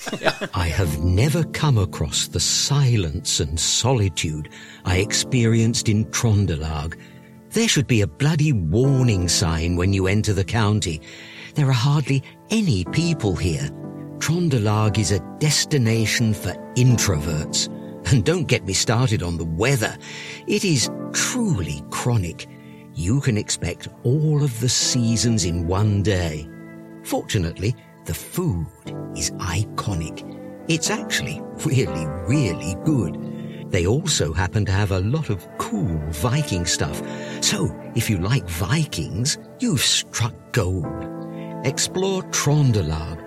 I 0.55 0.69
have 0.69 0.99
never 1.03 1.43
come 1.53 1.83
across 1.83 2.29
the 2.29 2.41
silence 2.41 3.41
and 3.41 3.59
solitude 3.59 4.49
I 4.87 5.01
experienced 5.01 5.89
in 5.89 6.05
Trondelag. 6.13 6.95
There 7.51 7.69
should 7.69 7.89
be 7.89 8.03
a 8.03 8.07
bloody 8.07 8.53
warning 8.53 9.29
sign 9.29 9.77
when 9.77 9.93
you 9.93 10.07
enter 10.07 10.33
the 10.33 10.45
county. 10.45 11.01
There 11.55 11.67
are 11.67 11.83
hardly 11.91 12.23
any 12.51 12.85
people 12.85 13.35
here. 13.35 13.69
Trondelag 14.19 14.99
is 14.99 15.11
a 15.11 15.25
destination 15.41 16.33
for 16.33 16.55
introverts. 16.77 17.69
And 18.13 18.25
don't 18.25 18.47
get 18.47 18.65
me 18.65 18.73
started 18.73 19.23
on 19.25 19.37
the 19.39 19.45
weather. 19.59 19.99
It 20.47 20.65
is 20.65 20.89
truly 21.13 21.83
chronic 21.91 22.47
you 22.99 23.21
can 23.21 23.39
expect 23.39 23.87
all 24.03 24.43
of 24.43 24.59
the 24.59 24.69
seasons 24.69 25.45
in 25.45 25.69
one 25.69 26.03
day. 26.03 26.49
Fortunately, 27.05 27.73
the 28.07 28.13
food 28.13 28.67
is 29.15 29.31
iconic. 29.39 30.25
It's 30.67 30.91
actually 30.91 31.41
really, 31.65 32.07
really 32.27 32.75
good. 32.85 33.71
They 33.71 33.87
also 33.87 34.33
happen 34.33 34.65
to 34.65 34.73
have 34.73 34.91
a 34.91 34.99
lot 34.99 35.31
of 35.31 35.47
cool 35.59 35.97
Viking 36.09 36.67
stuff. 36.67 37.01
So, 37.41 37.73
if 37.95 38.11
you 38.11 38.19
like 38.19 38.49
Vikings, 38.49 39.39
you've 39.61 39.81
struck 39.81 40.35
gold. 40.51 41.07
Explore 41.65 42.25
Trondelag. 42.25 43.25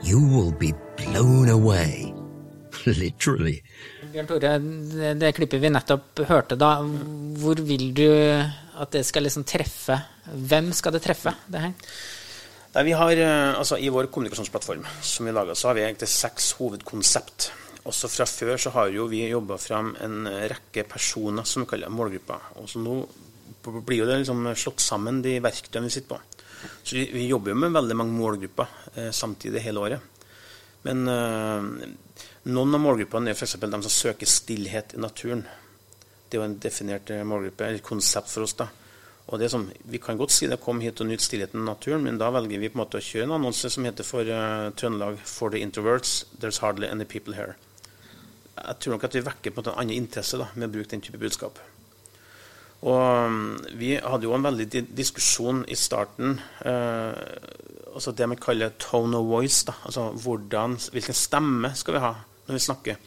You 0.00 0.24
will 0.28 0.52
be 0.52 0.74
blown 0.96 1.48
away. 1.48 2.14
Literally. 2.86 3.64
Bjørn 4.12 4.28
Tore, 4.28 4.52
det, 4.60 5.12
det 5.20 5.32
klippet 5.36 5.62
vi 5.62 5.70
nettopp 5.72 6.22
hørte 6.28 6.56
da, 6.58 6.78
hvor 7.40 7.60
vil 7.64 7.90
du 7.96 8.08
At 8.08 8.92
det 8.94 9.04
skal 9.06 9.26
liksom 9.26 9.46
treffe 9.48 9.98
Hvem 10.28 10.72
skal 10.76 10.94
det 10.96 11.02
treffe, 11.04 11.34
det 11.46 11.62
her? 11.66 11.74
Nei, 12.74 12.84
vi 12.84 12.96
har, 12.96 13.12
eh, 13.16 13.54
altså 13.58 13.78
I 13.80 13.88
vår 13.92 14.10
kommunikasjonsplattform 14.12 14.84
som 15.02 15.26
vi 15.26 15.32
laget, 15.32 15.56
så 15.58 15.70
har 15.70 15.78
vi 15.78 15.86
egentlig 15.86 16.10
seks 16.12 16.50
hovedkonsept. 16.58 17.48
Også 17.88 18.10
fra 18.12 18.26
før 18.28 18.60
så 18.60 18.72
har 18.74 18.90
jo 18.92 19.06
vi 19.08 19.22
jobba 19.24 19.56
fram 19.58 19.94
en 20.04 20.28
rekke 20.52 20.84
personer 20.86 21.48
som 21.48 21.64
vi 21.64 21.70
kaller 21.70 21.90
målgrupper. 21.90 22.52
Og 22.60 22.68
så 22.68 22.82
nå 22.84 22.98
blir 23.64 24.02
jo 24.02 24.08
det 24.08 24.20
liksom 24.20 24.44
slått 24.52 24.84
sammen 24.84 25.22
de 25.24 25.38
verktøyene 25.42 25.88
vi 25.88 25.96
sitter 25.96 26.12
på. 26.12 26.20
Så 26.82 26.98
vi, 26.98 27.06
vi 27.14 27.26
jobber 27.28 27.54
jo 27.54 27.60
med 27.62 27.74
veldig 27.74 27.96
mange 27.98 28.16
målgrupper 28.18 28.76
eh, 28.94 29.10
samtidig 29.14 29.64
hele 29.64 29.84
året. 29.88 30.28
Men 30.86 31.08
eh, 31.12 31.94
noen 32.48 32.74
av 32.74 32.82
målgruppene 32.82 33.32
er 33.32 33.36
f.eks. 33.36 33.56
de 33.60 33.70
som 33.70 33.92
søker 33.92 34.28
stillhet 34.28 34.94
i 34.96 35.00
naturen. 35.02 35.44
Det 36.28 36.36
er 36.36 36.42
jo 36.42 36.48
en 36.48 36.58
definert 36.60 37.10
eh, 37.12 37.24
målgruppe, 37.24 37.66
eller 37.66 37.84
konsept 37.84 38.32
for 38.32 38.46
oss. 38.46 38.56
da. 38.58 38.68
Og 39.28 39.40
det 39.40 39.50
sånn, 39.52 39.68
Vi 39.84 39.98
kan 39.98 40.16
godt 40.16 40.32
si 40.32 40.46
det 40.46 40.60
'kom 40.60 40.80
hit 40.80 41.00
og 41.00 41.06
nyt 41.06 41.20
stillheten 41.20 41.60
i 41.60 41.64
naturen', 41.64 42.02
men 42.02 42.18
da 42.18 42.30
velger 42.30 42.58
vi 42.58 42.68
på 42.68 42.78
en 42.78 42.84
måte 42.84 42.96
å 42.96 43.04
kjøre 43.04 43.24
en 43.24 43.36
annonse 43.40 43.70
som 43.70 43.84
heter 43.84 44.04
for 44.04 44.22
uh, 44.22 44.70
Trøndelag 44.70 45.18
'For 45.18 45.50
the 45.50 45.60
introverts, 45.60 46.24
there's 46.40 46.60
hardly 46.60 46.86
any 46.86 47.04
people 47.04 47.34
here'. 47.34 47.54
Jeg 48.56 48.78
tror 48.80 48.92
nok 48.92 49.04
at 49.04 49.14
vi 49.14 49.20
vekker 49.20 49.50
på 49.50 49.66
en 49.66 49.74
annen 49.74 49.96
interesse 49.96 50.38
da, 50.38 50.48
med 50.54 50.68
å 50.68 50.72
bruke 50.72 50.90
den 50.90 51.00
type 51.00 51.18
budskap. 51.18 51.58
Og 52.82 53.26
um, 53.26 53.58
Vi 53.74 53.96
hadde 53.96 54.24
jo 54.24 54.34
en 54.34 54.42
veldig 54.42 54.66
di 54.72 54.80
diskusjon 54.80 55.64
i 55.68 55.74
starten. 55.74 56.40
Uh, 56.64 57.12
altså 57.94 58.12
Det 58.12 58.28
vi 58.30 58.36
kaller 58.36 58.70
tone 58.78 59.16
of 59.16 59.26
voice. 59.26 59.64
da, 59.64 59.72
altså 59.84 60.12
hvordan, 60.12 60.78
Hvilken 60.92 61.14
stemme 61.14 61.74
skal 61.74 61.94
vi 61.94 62.00
ha 62.00 62.14
når 62.48 62.58
vi 62.58 62.64
snakker? 62.64 62.98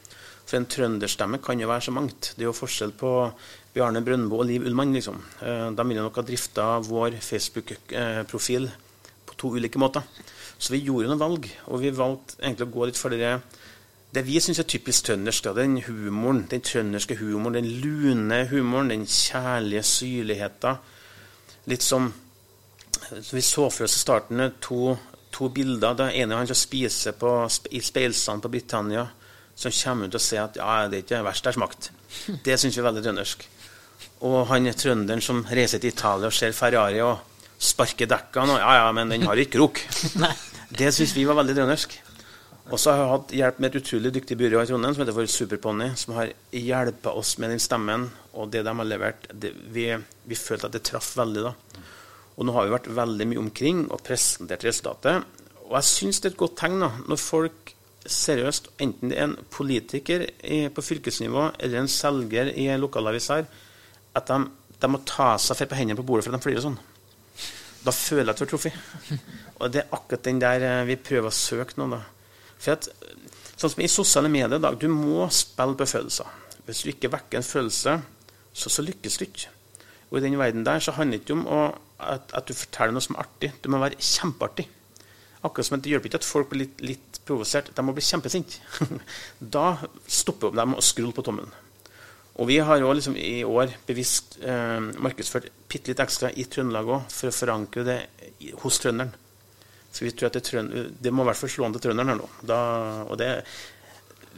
For 0.46 0.60
en 0.60 0.68
trønderstemme 0.68 1.40
kan 1.44 1.60
jo 1.62 1.70
være 1.70 1.86
så 1.88 1.94
mangt. 1.96 2.34
Det 2.36 2.44
er 2.44 2.50
jo 2.50 2.56
forskjell 2.58 2.92
på 2.98 3.12
Bjarne 3.74 4.02
Brøndbo 4.04 4.42
og 4.42 4.48
Liv 4.50 4.66
Ullmann. 4.68 4.94
liksom. 4.94 5.22
Eh, 5.42 5.72
de 5.72 5.88
ville 5.88 6.02
nok 6.02 6.16
ha 6.20 6.22
drifta 6.28 6.80
vår 6.84 7.20
Facebook-profil 7.22 8.70
på 9.26 9.38
to 9.38 9.54
ulike 9.56 9.80
måter. 9.80 10.04
Så 10.58 10.74
vi 10.74 10.84
gjorde 10.86 11.08
noen 11.08 11.22
valg, 11.22 11.48
og 11.68 11.82
vi 11.82 11.94
valgte 11.96 12.42
egentlig 12.42 12.68
å 12.68 12.74
gå 12.74 12.86
litt 12.86 13.00
for 13.00 13.10
det 13.10 13.40
det 14.12 14.26
vi 14.28 14.42
syns 14.44 14.60
er 14.60 14.68
typisk 14.68 15.06
trøndersk. 15.08 15.54
Den 15.56 15.78
humoren, 15.86 16.44
den 16.52 16.62
trønderske 16.62 17.16
humoren, 17.16 17.56
den 17.56 17.70
lune 17.80 18.42
humoren, 18.50 18.90
den 18.92 19.06
kjærlige 19.08 19.84
syrligheten. 19.84 20.82
Litt 21.72 21.84
som 21.84 22.14
Vi 23.32 23.42
så 23.42 23.70
for 23.70 23.84
oss 23.84 23.96
i 23.96 24.00
starten 24.00 24.52
to, 24.62 24.98
to 25.32 25.50
bilder. 25.50 25.94
Det 25.94 26.06
ene 26.16 26.34
er 26.34 26.38
han 26.38 26.48
som 26.48 26.56
spiser 26.56 27.12
på, 27.12 27.50
i 27.72 27.82
speilsand 27.82 28.42
på 28.42 28.52
Britannia 28.52 29.08
som 29.56 29.74
kommer 29.76 30.10
ut 30.10 30.18
og 30.18 30.24
sier 30.24 30.46
at 30.46 30.60
ja, 30.60 30.88
det 30.90 31.02
er 31.02 31.06
ikke 31.06 31.24
verst 31.26 31.46
det 31.46 31.52
er 31.52 31.58
smakt. 31.58 31.90
Det 32.46 32.60
syns 32.60 32.78
vi 32.78 32.84
er 32.84 32.88
veldig 32.90 33.04
trøndersk. 33.06 33.48
Og 34.28 34.46
han 34.52 34.70
trønderen 34.78 35.24
som 35.24 35.44
reiser 35.50 35.82
til 35.82 35.94
Italia 35.94 36.30
og 36.30 36.36
ser 36.36 36.56
Ferrari 36.56 37.02
og 37.06 37.20
sparker 37.62 38.10
dekkene 38.10 38.56
og 38.56 38.62
Ja, 38.62 38.72
ja, 38.82 38.88
men 38.96 39.12
den 39.14 39.28
har 39.28 39.38
ikke 39.38 39.60
krok. 39.60 39.84
Det 40.80 40.88
syns 40.96 41.12
vi 41.18 41.26
var 41.28 41.36
veldig 41.36 41.58
trøndersk. 41.58 41.98
Og 42.72 42.80
så 42.80 42.94
har 42.94 43.02
jeg 43.02 43.12
hatt 43.12 43.34
hjelp 43.36 43.58
med 43.60 43.68
et 43.74 43.82
utrolig 43.82 44.12
dyktig 44.16 44.38
byrå 44.40 44.62
i 44.62 44.68
Trondheim 44.70 44.94
som 44.96 45.02
heter 45.04 45.16
for 45.18 45.28
Superponni, 45.28 45.90
som 46.00 46.14
har 46.16 46.30
hjulpet 46.56 47.10
oss 47.12 47.34
med 47.42 47.52
den 47.52 47.60
stemmen. 47.60 48.06
Og 48.32 48.54
det 48.54 48.62
de 48.64 48.74
har 48.78 48.88
levert, 48.88 49.28
det, 49.34 49.52
vi, 49.76 49.90
vi 50.30 50.38
følte 50.40 50.70
at 50.70 50.78
det 50.78 50.86
traff 50.88 51.12
veldig. 51.20 51.44
da. 51.50 51.82
Og 52.38 52.48
nå 52.48 52.56
har 52.56 52.68
vi 52.68 52.76
vært 52.78 52.88
veldig 52.96 53.28
mye 53.28 53.42
omkring 53.42 53.84
og 53.92 54.04
presentert 54.08 54.64
resultatet. 54.64 55.28
Og 55.68 55.76
jeg 55.76 55.90
syns 55.90 56.22
det 56.22 56.32
er 56.32 56.36
et 56.36 56.40
godt 56.40 56.56
tegn 56.62 56.80
da, 56.86 56.94
når 57.10 57.20
folk 57.20 57.74
seriøst, 58.10 58.72
enten 58.82 59.12
det 59.12 59.18
er 59.18 59.28
en 59.28 59.36
politiker 59.54 60.26
på 60.74 60.84
fylkesnivå 60.86 61.52
eller 61.60 61.82
en 61.82 61.92
selger 61.92 62.50
i 62.58 62.70
lokalavis 62.80 63.30
her, 63.34 63.46
at 64.18 64.32
de, 64.32 64.40
de, 64.82 64.90
må 64.90 65.04
ta 65.08 65.36
seg 65.40 65.60
for 65.60 65.72
på 65.72 65.78
hendene 65.80 66.00
på 66.00 66.08
bordet 66.08 66.26
for 66.26 66.34
at 66.34 66.42
de 66.42 66.48
flirer 66.48 66.66
sånn. 66.66 66.80
Da 67.82 67.94
føler 67.96 68.30
jeg 68.30 68.34
at 68.34 68.42
vi 68.42 68.46
har 68.46 68.52
truffet. 68.52 69.22
Og 69.62 69.72
det 69.74 69.84
er 69.84 69.94
akkurat 69.96 70.26
den 70.26 70.42
der 70.42 70.66
eh, 70.66 70.84
vi 70.90 70.98
prøver 71.02 71.30
å 71.30 71.34
søke 71.34 71.78
nå. 71.80 71.88
Da. 71.94 72.02
For 72.62 72.76
at, 72.76 72.90
sånn 73.56 73.74
som 73.74 73.82
I 73.82 73.90
sosiale 73.90 74.30
medier 74.34 74.58
i 74.58 74.62
dag, 74.62 74.78
du 74.78 74.88
må 74.90 75.26
spille 75.34 75.78
på 75.78 75.90
følelser. 75.90 76.30
Hvis 76.68 76.84
du 76.84 76.92
ikke 76.92 77.10
vekker 77.14 77.40
en 77.40 77.48
følelse, 77.48 77.96
så, 78.54 78.70
så 78.74 78.86
lykkes 78.86 79.18
du 79.18 79.26
ikke. 79.26 79.54
Og 80.12 80.20
i 80.20 80.24
den 80.26 80.38
verden 80.38 80.66
der 80.68 80.84
så 80.84 80.94
handler 80.98 81.18
det 81.18 81.26
ikke 81.26 81.38
om 81.40 81.48
å, 81.48 81.62
at, 81.98 82.34
at, 82.36 82.46
du 82.48 82.58
forteller 82.58 82.94
noe 82.94 83.06
som 83.06 83.18
er 83.18 83.26
artig. 83.26 83.52
Du 83.64 83.70
må 83.72 83.82
være 83.82 83.98
kjempeartig. 83.98 84.68
Akkurat 85.42 85.66
som 85.66 85.78
at 85.80 85.86
Det 85.86 85.94
hjelper 85.94 86.12
ikke 86.12 86.22
at 86.22 86.28
folk 86.28 86.52
blir 86.52 86.66
litt, 86.66 86.84
litt 86.86 87.11
provosert. 87.28 87.72
De 87.76 87.84
må 87.86 87.94
bli 87.96 88.04
kjempesinte. 88.06 88.62
da 89.56 89.76
stopper 90.08 90.56
de 90.58 90.66
å 90.76 90.84
skrulle 90.86 91.16
på 91.16 91.26
tommelen. 91.26 91.52
Og 92.42 92.48
vi 92.48 92.58
har 92.64 92.82
òg 92.82 92.96
liksom 92.98 93.18
i 93.20 93.42
år 93.46 93.74
bevisst 93.86 94.38
eh, 94.40 94.80
markedsført 95.04 95.50
bitte 95.70 95.92
litt 95.92 96.02
ekstra 96.02 96.32
i 96.32 96.46
Trøndelag 96.50 96.88
òg, 96.88 97.10
for 97.12 97.30
å 97.30 97.36
forankre 97.36 97.84
det 97.86 97.98
hos 98.64 98.80
trønderen. 98.82 99.12
Så 99.92 100.06
vi 100.06 100.14
tror 100.16 100.30
at 100.30 100.38
det, 100.40 100.46
trøn- 100.48 100.72
det 101.04 101.12
må 101.12 101.26
i 101.26 101.28
hvert 101.28 101.40
fall 101.42 101.52
slå 101.52 101.68
an 101.68 101.76
til 101.76 101.84
trønderen 101.90 102.14
her 102.14 102.22
nå. 102.22 102.30
Da, 102.48 102.60
og 103.12 103.20
det, 103.20 103.28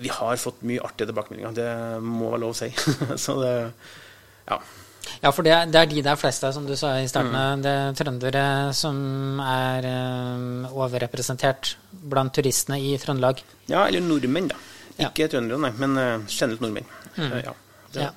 vi 0.01 0.09
har 0.09 0.41
fått 0.41 0.63
mye 0.65 0.81
artige 0.83 1.11
tilbakemeldinger, 1.11 1.53
det 1.59 1.69
må 2.01 2.31
være 2.33 2.41
lov 2.41 2.55
å 2.55 2.57
si. 2.57 2.71
så 3.25 3.37
det, 3.43 3.53
ja. 4.49 4.57
Ja, 5.23 5.31
for 5.31 5.45
det, 5.47 5.53
det 5.71 5.79
er 5.79 5.87
de 5.87 6.01
det 6.03 6.11
er 6.11 6.19
flest 6.19 6.43
av, 6.43 6.51
som 6.51 6.65
du 6.67 6.73
sa 6.75 6.97
i 6.99 7.07
starten. 7.07 7.61
Det 7.63 7.71
er 7.71 7.93
trøndere 7.95 8.45
som 8.75 8.97
er 9.39 9.87
eh, 9.87 10.73
overrepresentert 10.75 11.77
blant 12.11 12.33
turistene 12.35 12.79
i 12.83 12.97
Trøndelag. 12.99 13.39
ja, 13.71 13.85
eller 13.87 14.03
nordmenn, 14.03 14.49
da. 14.51 14.59
Ja. 14.97 15.07
Ikke 15.07 15.29
trøndere, 15.31 15.57
nei, 15.63 15.71
men 15.79 15.95
uh, 15.97 16.25
generelt 16.27 16.61
nordmenn. 16.61 16.91
Eh, 17.15 17.39
ja. 17.45 17.55
Det, 17.93 18.01
Ja. 18.03 18.11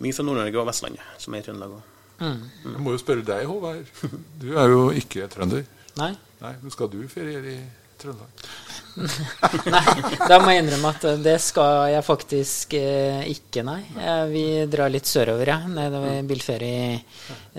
Mye 0.00 0.14
fra 0.16 0.24
Nord-Norge 0.24 0.56
og 0.62 0.68
Vestlandet 0.68 1.18
som 1.20 1.34
er 1.34 1.42
i 1.42 1.44
Trøndelag 1.48 1.74
òg. 1.76 1.88
Jeg 2.20 2.80
må 2.84 2.92
jo 2.92 3.00
spørre 3.00 3.24
deg, 3.24 3.46
Håvard. 3.48 3.88
Du 4.40 4.50
er 4.52 4.68
jo 4.68 4.90
ikke 4.96 5.26
trønder. 5.32 5.64
Nei? 5.96 6.12
Nei, 6.40 6.52
men 6.60 6.72
skal 6.72 6.88
du 6.92 7.00
feriere 7.08 7.54
i 7.56 7.58
Trøndelag? 8.00 8.48
Nei, 9.70 9.82
da 10.28 10.36
må 10.42 10.50
jeg 10.50 10.64
innrømme 10.64 10.90
at 10.90 11.04
det 11.22 11.36
skal 11.40 11.92
jeg 11.92 12.02
faktisk 12.04 12.74
eh, 12.76 13.20
ikke, 13.30 13.62
nei. 13.64 13.78
Eh, 13.96 14.22
vi 14.32 14.42
drar 14.72 14.90
litt 14.92 15.06
sørover, 15.08 15.46
ja. 15.52 15.58
Nedover 15.70 16.24
bilferie 16.26 16.98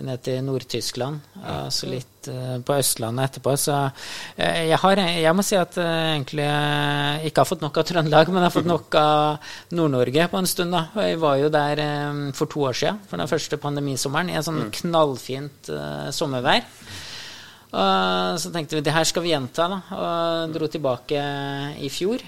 ned 0.04 0.22
til 0.26 0.42
Nord-Tyskland. 0.46 1.22
eh, 1.40 1.70
Så 1.74 1.88
litt 1.90 2.28
eh, 2.30 2.58
på 2.68 2.76
Østlandet 2.76 3.30
etterpå. 3.30 3.54
Så 3.58 3.78
eh, 4.36 4.68
jeg 4.74 4.80
har 4.84 5.02
Jeg 5.08 5.34
må 5.40 5.46
si 5.48 5.56
at 5.58 5.80
jeg 5.80 6.18
egentlig 6.18 6.46
eh, 6.52 7.26
ikke 7.32 7.46
har 7.46 7.50
fått 7.54 7.64
nok 7.66 7.80
av 7.80 7.88
Trøndelag, 7.90 8.28
men 8.34 8.44
jeg 8.44 8.50
har 8.52 8.58
fått 8.60 8.72
nok 8.76 9.00
av 9.02 9.54
Nord-Norge 9.80 10.28
på 10.36 10.42
en 10.44 10.52
stund, 10.52 10.76
da. 10.76 10.84
Og 10.98 11.06
Jeg 11.08 11.22
var 11.24 11.40
jo 11.46 11.54
der 11.56 11.84
eh, 11.88 12.26
for 12.38 12.52
to 12.52 12.68
år 12.68 12.76
siden, 12.84 13.00
for 13.08 13.24
den 13.24 13.32
første 13.32 13.62
pandemisommeren, 13.62 14.34
i 14.34 14.38
en 14.42 14.46
sånn 14.50 14.66
knallfint 14.82 15.72
eh, 15.72 16.10
sommervær. 16.14 16.68
Og 17.72 18.40
så 18.42 18.52
tenkte 18.52 18.78
vi 18.78 18.84
det 18.84 18.94
her 18.96 19.08
skal 19.08 19.24
vi 19.24 19.32
gjenta, 19.32 19.68
da. 19.72 19.82
Og 19.96 20.56
dro 20.56 20.68
tilbake 20.72 21.26
i 21.80 21.92
fjor. 21.92 22.24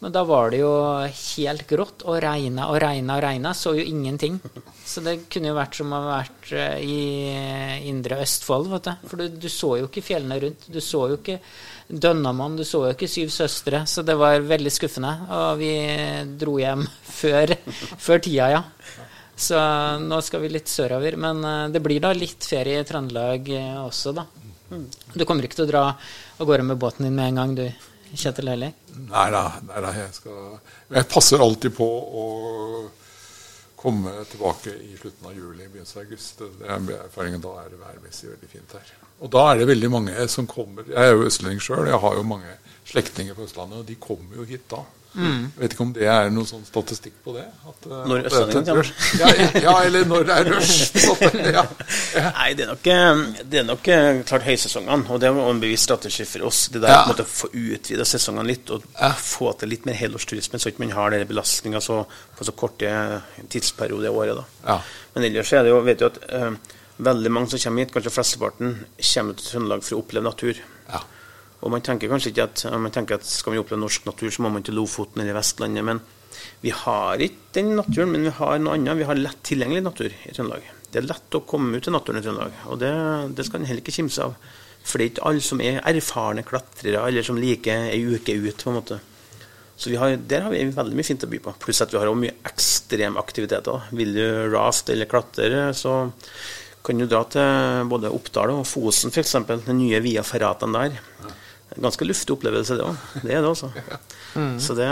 Men 0.00 0.12
da 0.12 0.22
var 0.28 0.50
det 0.52 0.60
jo 0.60 0.72
helt 1.00 1.64
grått 1.68 2.04
og 2.04 2.18
regna 2.22 2.66
og 2.72 2.78
regna 2.82 3.16
og 3.16 3.22
regna. 3.24 3.54
Så 3.56 3.74
jo 3.78 3.84
ingenting. 3.84 4.38
Så 4.84 5.02
det 5.04 5.24
kunne 5.32 5.50
jo 5.50 5.56
vært 5.56 5.78
som 5.78 5.92
å 5.92 6.00
ha 6.02 6.18
vært 6.18 6.50
eh, 6.52 6.82
i 6.84 7.88
indre 7.88 8.20
Østfold, 8.24 8.68
vet 8.74 8.90
du. 8.90 9.06
For 9.08 9.22
du, 9.22 9.38
du 9.40 9.48
så 9.52 9.74
jo 9.80 9.88
ikke 9.88 10.04
fjellene 10.04 10.40
rundt. 10.42 10.68
Du 10.68 10.80
så 10.84 11.06
jo 11.12 11.20
ikke 11.20 11.38
Dønnamann, 11.88 12.56
du 12.56 12.64
så 12.64 12.86
jo 12.86 12.92
ikke 12.94 13.08
Syv 13.10 13.32
søstre. 13.32 13.84
Så 13.88 14.04
det 14.06 14.18
var 14.20 14.44
veldig 14.44 14.72
skuffende. 14.72 15.14
Og 15.38 15.62
vi 15.62 15.72
dro 16.40 16.58
hjem 16.60 16.86
før, 17.20 17.56
før 17.96 18.24
tida, 18.24 18.52
ja. 18.58 18.62
Så 19.34 19.58
nå 19.98 20.20
skal 20.22 20.44
vi 20.44 20.52
litt 20.52 20.70
sørover. 20.70 21.16
Men 21.20 21.44
eh, 21.48 21.66
det 21.74 21.84
blir 21.84 22.04
da 22.04 22.12
litt 22.16 22.44
ferie 22.52 22.84
i 22.84 22.88
Trøndelag 22.88 23.54
eh, 23.56 23.76
også, 23.80 24.16
da. 24.20 24.28
Du 25.14 25.24
kommer 25.24 25.46
ikke 25.46 25.60
til 25.60 25.66
å 25.66 25.70
dra 25.70 25.82
av 25.94 26.48
gårde 26.48 26.66
med 26.70 26.80
båten 26.80 27.06
din 27.06 27.16
med 27.16 27.32
en 27.32 27.42
gang, 27.42 27.54
du, 27.58 27.90
Kjetil 28.14 28.46
heller? 28.52 28.74
Nei 28.94 29.24
da 29.34 29.90
jeg 29.90 30.10
skal 30.14 30.58
Jeg 30.94 31.08
passer 31.10 31.42
alltid 31.42 31.74
på 31.74 31.86
å 31.86 32.26
komme 33.84 34.12
tilbake 34.30 34.72
i 34.80 34.94
slutten 34.96 35.28
av 35.28 35.34
juli, 35.36 35.66
begynnelsen 35.66 36.00
av 36.00 36.06
august. 36.06 36.38
Det 36.40 36.68
er 36.68 36.92
erfaringen 37.02 37.42
da 37.44 37.56
er 37.60 37.72
det 37.72 37.80
værmessig 37.82 38.30
veldig 38.30 38.48
fint 38.48 38.76
her. 38.78 38.92
Og 39.24 39.32
da 39.34 39.42
er 39.50 39.60
det 39.60 39.66
veldig 39.68 39.90
mange 39.92 40.28
som 40.32 40.46
kommer 40.48 40.86
Jeg 40.88 41.00
er 41.00 41.12
jo 41.12 41.26
østlending 41.28 41.60
sjøl, 41.62 41.86
jeg 41.90 42.00
har 42.00 42.16
jo 42.16 42.24
mange 42.26 42.54
slektninger 42.88 43.36
på 43.36 43.44
Østlandet, 43.44 43.82
og 43.82 43.88
de 43.88 43.98
kommer 44.00 44.40
jo 44.40 44.46
hit 44.48 44.64
da. 44.70 44.80
Jeg 45.14 45.60
vet 45.60 45.74
ikke 45.76 45.84
om 45.84 45.92
det 45.94 46.06
er 46.10 46.30
noen 46.34 46.46
sånn 46.48 46.64
statistikk 46.66 47.14
på 47.22 47.34
det? 47.36 47.44
At, 47.68 47.86
eh, 47.86 48.00
Når 48.10 48.18
er 48.18 48.24
østlendingen 48.30 48.64
kommer. 48.66 48.88
Ja, 49.20 49.28
ja, 49.62 49.74
eller 49.86 50.04
når 50.10 50.24
det 50.26 50.38
er 50.40 50.50
rush. 50.50 50.90
Ja. 51.54 51.62
Ja. 52.14 52.30
Nei, 52.34 52.48
det 52.58 52.64
er 52.66 52.70
nok, 52.72 52.86
eh, 52.90 53.22
det 53.52 53.60
er 53.60 53.68
nok 53.68 53.88
eh, 53.94 54.22
klart 54.26 54.46
høysesongene, 54.48 55.06
og 55.14 55.20
det 55.22 55.30
var 55.36 55.50
en 55.52 55.62
bevisst 55.62 55.86
strategi 55.86 56.26
for 56.26 56.48
oss. 56.50 56.64
Det 56.74 56.82
der 56.82 56.90
Ja. 56.96 57.04
på 57.06 57.24
få 57.30 57.50
utvida 57.52 58.04
sesongene 58.04 58.46
litt, 58.50 58.70
og 58.74 58.82
få 59.22 59.52
til 59.60 59.68
litt 59.70 59.86
mer 59.86 59.94
helårsturisme, 59.94 60.58
så 60.58 60.72
ikke 60.72 60.82
man 60.86 60.90
har 60.98 61.10
den 61.14 61.26
belastninga 61.30 61.78
på 61.80 62.44
så 62.44 62.52
korte 62.56 63.22
tidsperioder 63.48 64.10
i 64.10 64.14
året. 64.14 64.36
da. 64.36 64.44
Ja. 64.66 64.80
Men 65.14 65.24
ellers 65.30 65.52
er 65.52 65.62
det 65.62 65.70
jo, 65.70 65.80
vet 65.86 65.98
du 66.02 66.06
at 66.06 66.18
eh, 66.28 66.50
veldig 66.98 67.30
mange 67.30 67.50
som 67.50 67.58
kommer 67.58 67.84
hit, 67.84 67.92
kanskje 67.94 68.10
flesteparten, 68.18 68.78
kommer 69.14 69.34
til 69.38 69.46
Trøndelag 69.52 69.82
for 69.86 69.96
å 69.96 70.02
oppleve 70.02 70.24
natur. 70.26 70.54
Og 71.64 71.72
man 71.72 71.84
tenker 71.84 72.10
kanskje 72.12 72.34
ikke 72.34 72.44
at, 72.44 72.66
man 72.76 72.92
tenker 72.92 73.16
at 73.16 73.26
skal 73.28 73.54
vi 73.54 73.60
oppleve 73.62 73.80
norsk 73.80 74.04
natur, 74.08 74.28
så 74.30 74.44
må 74.44 74.50
man 74.52 74.64
til 74.66 74.76
Lofoten 74.76 75.22
eller 75.22 75.38
Vestlandet. 75.38 75.86
Men 75.86 76.02
vi 76.60 76.74
har 76.76 77.22
ikke 77.24 77.54
den 77.56 77.72
naturen, 77.78 78.12
men 78.12 78.26
vi 78.28 78.34
har 78.36 78.58
noe 78.60 78.76
annet. 78.76 78.98
Vi 79.00 79.08
har 79.08 79.20
lett 79.20 79.40
tilgjengelig 79.48 79.86
natur 79.86 80.12
i 80.12 80.34
Trøndelag. 80.34 80.68
Det 80.92 81.00
er 81.00 81.08
lett 81.08 81.38
å 81.38 81.42
komme 81.48 81.78
ut 81.78 81.86
til 81.86 81.94
naturen 81.94 82.20
i 82.20 82.24
Trøndelag, 82.24 82.60
og 82.70 82.78
det, 82.82 82.92
det 83.34 83.46
skal 83.48 83.62
en 83.62 83.66
heller 83.70 83.82
ikke 83.82 83.96
kimse 83.96 84.28
av. 84.28 84.36
For 84.84 85.00
det 85.00 85.04
er 85.04 85.12
ikke 85.14 85.26
alle 85.30 85.44
som 85.44 85.62
er 85.64 85.80
erfarne 85.88 86.44
klatrere, 86.46 87.00
eller 87.08 87.24
som 87.26 87.40
liker 87.40 87.88
ei 87.88 88.02
uke 88.04 88.36
ut, 88.36 88.60
på 88.60 88.70
en 88.70 88.78
måte. 88.78 89.00
Så 89.80 89.90
har, 89.98 90.14
der 90.16 90.44
har 90.44 90.52
vi 90.52 90.60
veldig 90.70 90.94
mye 90.94 91.06
fint 91.06 91.24
å 91.26 91.30
by 91.30 91.40
på. 91.42 91.54
Pluss 91.64 91.82
at 91.82 91.90
vi 91.90 91.98
har 91.98 92.06
også 92.06 92.20
mye 92.20 92.36
ekstremaktiviteter. 92.46 93.88
Vil 93.98 94.12
du 94.14 94.26
raft 94.52 94.92
eller 94.92 95.08
klatre, 95.10 95.64
så 95.74 95.96
kan 96.84 97.00
du 97.00 97.08
dra 97.10 97.24
til 97.32 97.88
både 97.90 98.12
Oppdal 98.12 98.52
og 98.54 98.68
Fosen 98.68 99.10
f.eks. 99.10 99.34
Den 99.64 99.80
nye 99.80 100.02
Via 100.04 100.22
Ferratan 100.22 100.76
der. 100.76 101.00
Ganske 101.82 102.06
luftig 102.06 102.34
opplevelse, 102.36 102.76
det 102.78 102.84
òg. 102.86 103.04
Det 103.22 103.34
er 103.34 103.40
det, 103.42 103.50
altså. 103.50 103.70
Så 104.64 104.76
det, 104.78 104.88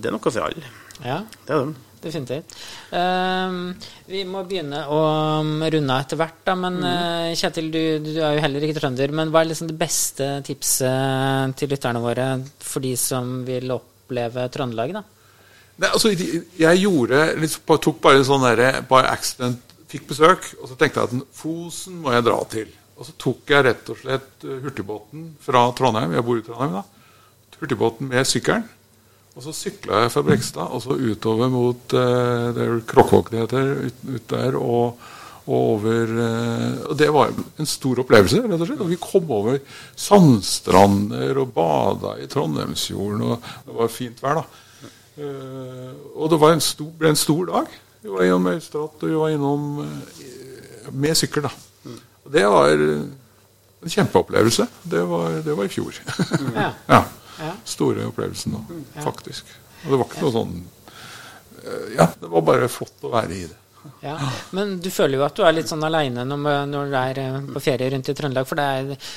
det 0.00 0.10
er 0.10 0.14
noe 0.14 0.22
for 0.30 0.44
alle. 0.46 0.68
Ja, 1.02 1.22
Det 1.46 1.54
er 1.54 1.64
det. 1.66 1.88
definitivt. 2.02 2.54
Uh, 2.92 3.72
vi 4.10 4.24
må 4.28 4.42
begynne 4.48 4.84
å 4.90 5.00
um, 5.40 5.52
runde 5.62 5.94
av 5.96 6.04
etter 6.04 6.20
hvert, 6.20 6.40
da. 6.46 6.56
Men 6.58 6.78
uh, 6.82 7.30
Kjetil, 7.38 7.70
du, 7.74 7.82
du 8.04 8.12
er 8.18 8.36
jo 8.36 8.44
heller 8.44 8.66
ikke 8.66 8.78
trønder. 8.80 9.14
Men 9.14 9.32
hva 9.32 9.42
er 9.42 9.50
liksom 9.52 9.70
det 9.70 9.78
beste 9.80 10.28
tipset 10.46 11.56
til 11.58 11.72
lytterne 11.72 12.02
våre 12.02 12.28
for 12.62 12.84
de 12.84 12.94
som 13.00 13.42
vil 13.46 13.70
oppleve 13.74 14.48
Trøndelag, 14.52 14.96
da? 14.98 15.04
Nei, 15.82 15.88
altså, 15.88 16.12
jeg 16.12 16.82
gjorde 16.82 17.24
liksom, 17.40 17.76
tok 17.80 18.02
bare 18.04 18.20
en 18.20 18.26
sånn 18.28 18.44
derre 18.44 18.82
by 18.88 19.06
accident 19.08 19.68
Fikk 19.92 20.06
besøk, 20.08 20.46
og 20.56 20.70
så 20.70 20.76
tenkte 20.80 21.02
jeg 21.02 21.18
at 21.20 21.32
Fosen 21.36 21.98
må 22.00 22.14
jeg 22.14 22.24
dra 22.24 22.38
til. 22.48 22.70
Og 22.98 23.08
så 23.08 23.14
tok 23.20 23.50
jeg 23.50 23.66
rett 23.66 23.88
og 23.92 23.98
slett 23.98 24.46
eh, 24.46 24.60
hurtigbåten 24.62 25.32
fra 25.42 25.64
Trondheim. 25.76 26.14
Jeg 26.16 26.26
bor 26.26 26.38
i 26.38 26.44
Trondheim 26.46 26.78
da. 26.80 26.84
Hurtigbåten 27.62 28.10
med 28.10 28.26
sykkelen. 28.28 28.68
Og 29.32 29.44
så 29.46 29.54
sykla 29.56 30.02
jeg 30.02 30.12
fra 30.12 30.22
Brekstad 30.26 30.74
og 30.76 30.82
så 30.84 30.96
utover 30.98 31.48
mot 31.52 31.94
eh, 31.96 32.48
det 32.52 32.64
er 32.66 32.82
Krokvåg 32.88 33.30
det 33.32 33.46
heter, 33.46 33.70
ut, 33.86 34.02
ut 34.04 34.26
der, 34.28 34.58
og, 34.60 34.98
og 35.46 35.54
over 35.54 36.12
eh, 36.26 36.82
Og 36.90 36.98
det 37.00 37.08
var 37.14 37.32
en 37.32 37.70
stor 37.70 38.02
opplevelse, 38.02 38.42
rett 38.44 38.60
og 38.60 38.68
slett. 38.68 38.84
Og 38.84 38.92
vi 38.92 39.00
kom 39.00 39.32
over 39.32 39.56
sandstrander 39.96 41.40
og 41.40 41.54
bada 41.56 42.18
i 42.20 42.28
Trondheimsfjorden, 42.28 43.24
og 43.30 43.48
det 43.68 43.78
var 43.80 43.94
fint 43.94 44.20
vær, 44.22 44.42
da. 44.42 44.84
Eh, 45.16 45.90
og 46.16 46.28
det 46.32 46.40
var 46.40 46.52
en 46.56 46.64
ble 47.00 47.14
en 47.14 47.24
stor 47.24 47.48
dag. 47.48 47.74
Vi 48.02 48.12
var 48.12 48.26
innom 48.26 48.52
Øystrat, 48.52 49.00
og 49.00 49.08
vi 49.08 49.16
var 49.16 49.32
innom 49.32 49.68
eh, 49.86 50.92
med 50.92 51.16
sykkel, 51.16 51.48
da. 51.48 51.71
Og 52.24 52.32
det 52.34 52.44
var 52.48 52.72
en 52.72 53.90
kjempeopplevelse. 53.96 54.66
Det 54.82 55.02
var, 55.10 55.40
det 55.44 55.56
var 55.58 55.64
i 55.66 55.72
fjor. 55.72 55.96
Ja. 56.54 56.68
ja. 56.94 57.02
Ja. 57.42 57.54
Store 57.66 58.04
opplevelsen, 58.06 58.52
da, 58.54 59.02
faktisk. 59.02 59.48
Og 59.82 59.90
det 59.94 59.98
var 59.98 60.06
ikke 60.06 60.22
noe 60.22 60.34
sånn 60.36 60.52
eh, 61.64 61.88
Ja, 61.96 62.06
det 62.20 62.28
var 62.30 62.44
bare 62.46 62.68
flott 62.70 63.02
å 63.08 63.10
være 63.10 63.34
i 63.34 63.46
det. 63.48 63.56
Ja, 63.98 64.14
Men 64.54 64.76
du 64.78 64.86
føler 64.94 65.18
jo 65.18 65.24
at 65.26 65.34
du 65.34 65.42
er 65.42 65.56
litt 65.56 65.66
sånn 65.66 65.82
aleine 65.82 66.22
når, 66.28 66.44
når 66.70 66.92
du 66.92 66.96
er 67.00 67.18
eh, 67.18 67.38
på 67.56 67.62
ferie 67.64 67.88
rundt 67.90 68.12
i 68.12 68.14
Trøndelag. 68.14 68.46
For 68.46 68.60
det 68.60 68.66
er, 68.76 69.08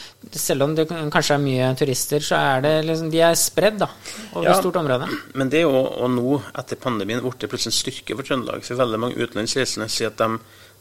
selv 0.42 0.66
om 0.66 0.74
det 0.74 0.88
kanskje 0.90 1.36
er 1.38 1.44
mye 1.44 1.68
turister, 1.78 2.26
så 2.26 2.40
er 2.40 2.64
det 2.66 2.74
liksom, 2.88 3.12
de 3.14 3.22
er 3.28 3.38
spredd 3.38 3.78
da, 3.84 3.92
over 4.32 4.50
Ja. 4.50 4.58
stort 4.58 4.80
område. 4.82 5.12
Men 5.38 5.52
det 5.54 5.62
er 5.62 5.68
jo 5.68 5.84
og 5.86 6.10
nå, 6.16 6.40
etter 6.58 6.82
pandemien, 6.82 7.22
blitt 7.22 7.46
plutselig 7.52 7.76
en 7.76 7.78
styrke 7.84 8.18
for 8.18 8.26
Trøndelag. 8.26 8.66
For 8.66 8.82
veldig 8.82 9.02
mange 9.06 9.20
utenlandsreisende 9.22 9.90
sier 9.94 10.10
at 10.10 10.18
de, 10.24 10.32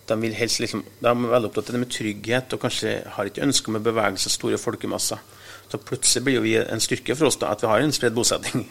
de 0.08 0.18
vil 0.20 0.36
helst 0.36 0.60
liksom, 0.60 0.82
de 1.00 1.08
er 1.08 1.32
veldig 1.32 1.48
opptatt 1.48 1.70
av 1.70 1.76
det 1.76 1.82
med 1.84 1.92
trygghet, 1.92 2.52
og 2.52 2.60
kanskje 2.66 2.98
har 3.16 3.30
ikke 3.30 3.44
ønske 3.46 3.70
om 3.70 3.78
å 3.78 3.84
bevege 3.84 4.20
seg 4.20 4.34
store 4.34 4.60
folkemasser. 4.60 5.22
Så 5.70 5.80
plutselig 5.80 6.24
blir 6.26 6.36
jo 6.36 6.44
vi 6.44 6.54
en 6.60 6.82
styrke 6.82 7.16
for 7.16 7.30
oss 7.30 7.38
da, 7.40 7.54
at 7.54 7.64
vi 7.64 7.70
har 7.70 7.82
en 7.82 7.94
spredd 7.94 8.14
bosetting. 8.16 8.66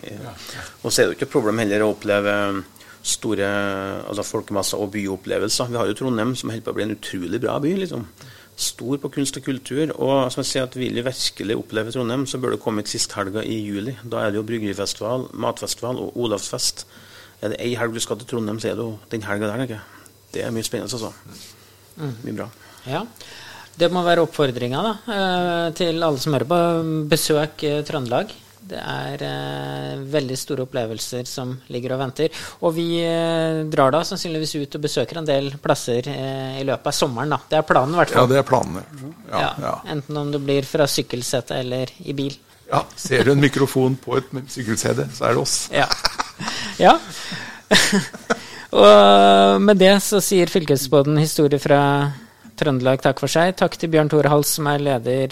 Og 0.84 0.92
så 0.92 1.02
er 1.02 1.08
det 1.08 1.10
jo 1.10 1.18
ikke 1.18 1.28
et 1.28 1.34
problem 1.34 1.62
heller 1.64 1.84
å 1.84 1.92
oppleve 1.96 2.36
store 3.04 3.48
altså 4.08 4.24
folkemasser 4.24 4.80
og 4.80 4.94
byopplevelser. 4.94 5.74
Vi 5.74 5.80
har 5.80 5.90
jo 5.90 5.98
Trondheim, 6.00 6.36
som 6.40 6.54
holder 6.54 6.68
på 6.68 6.72
å 6.72 6.78
bli 6.78 6.86
en 6.86 6.96
utrolig 6.96 7.42
bra 7.44 7.58
by. 7.64 7.74
liksom. 7.82 8.06
Stor 8.56 9.00
på 9.02 9.10
kunst 9.18 9.40
og 9.40 9.48
kultur. 9.48 9.92
Og 9.98 10.30
som 10.32 10.44
jeg 10.44 10.52
sier, 10.52 10.70
at 10.70 10.78
vil 10.78 10.96
du 10.96 11.02
virkelig 11.04 11.58
oppleve 11.58 11.92
Trondheim, 11.92 12.28
så 12.30 12.40
bør 12.40 12.56
du 12.56 12.62
komme 12.62 12.86
hit 12.86 12.94
sist 12.94 13.18
helga 13.18 13.44
i 13.44 13.58
juli. 13.66 13.98
Da 14.06 14.22
er 14.22 14.32
det 14.32 14.40
jo 14.40 14.46
bryggerifestival, 14.48 15.28
matfestival 15.34 16.00
og 16.00 16.16
Olavsfest. 16.16 16.86
Er 17.42 17.52
det 17.52 17.60
ei 17.60 17.74
helg 17.76 17.98
du 17.98 18.00
skal 18.00 18.22
til 18.22 18.30
Trondheim, 18.30 18.62
så 18.62 18.72
er 18.72 18.80
det 18.80 18.86
jo 18.86 18.96
den 19.12 19.28
helga 19.28 19.52
der. 19.52 19.66
jeg. 19.68 20.03
Det 20.34 20.44
er 20.46 20.54
mye 20.54 20.66
spennende, 20.66 20.94
altså. 20.98 21.14
Mye 22.26 22.38
bra. 22.38 22.48
Ja. 22.90 23.04
Det 23.74 23.90
må 23.94 24.04
være 24.06 24.22
oppfordringa 24.28 24.82
eh, 25.10 25.68
til 25.78 26.04
alle 26.06 26.20
som 26.22 26.34
hører 26.36 26.50
på. 26.50 26.58
Besøk 27.10 27.64
eh, 27.66 27.80
Trøndelag. 27.88 28.34
Det 28.64 28.80
er 28.80 29.24
eh, 29.28 30.04
veldig 30.14 30.36
store 30.40 30.64
opplevelser 30.64 31.26
som 31.28 31.50
ligger 31.74 31.96
og 31.96 32.00
venter. 32.04 32.30
Og 32.64 32.72
vi 32.78 32.86
eh, 33.04 33.64
drar 33.74 33.92
da 33.94 34.04
sannsynligvis 34.08 34.54
ut 34.62 34.78
og 34.78 34.86
besøker 34.86 35.20
en 35.20 35.28
del 35.28 35.50
plasser 35.62 36.08
eh, 36.10 36.62
i 36.62 36.64
løpet 36.70 36.92
av 36.94 36.96
sommeren. 36.96 37.34
da. 37.36 37.42
Det 37.50 37.60
er 37.60 37.68
planen 37.74 37.98
i 37.98 38.00
hvert 38.02 38.16
Ja, 38.16 38.26
det 38.30 38.40
er 38.40 38.48
planene. 38.48 38.86
Ja, 39.34 39.42
Ja, 39.42 39.52
ja. 39.66 39.74
Enten 39.96 40.22
om 40.22 40.32
det 40.34 40.42
blir 40.46 40.70
fra 40.70 40.88
sykkelsete 40.88 41.60
eller 41.66 41.92
i 42.06 42.16
bil. 42.18 42.38
ja. 42.72 42.84
Ser 42.96 43.26
du 43.28 43.34
en 43.34 43.42
mikrofon 43.44 43.98
på 44.00 44.18
et 44.22 44.32
sykkel-CD, 44.54 45.06
så 45.18 45.28
er 45.28 45.36
det 45.36 45.44
oss. 45.44 45.58
Ja. 45.74 45.90
ja. 46.80 46.98
og 48.74 49.62
med 49.62 49.78
det 49.78 49.94
så 50.02 50.20
sier 50.24 50.52
fylkesbåten 50.52 51.20
historie 51.22 51.62
fra 51.62 51.80
Trøndelag 52.60 53.02
takk 53.02 53.22
for 53.22 53.28
seg. 53.32 53.56
Takk 53.58 53.78
til 53.80 53.90
Bjørn 53.94 54.10
Tore 54.12 54.30
Hals, 54.32 54.50
som 54.58 54.68
er 54.70 54.80
leder 54.84 55.30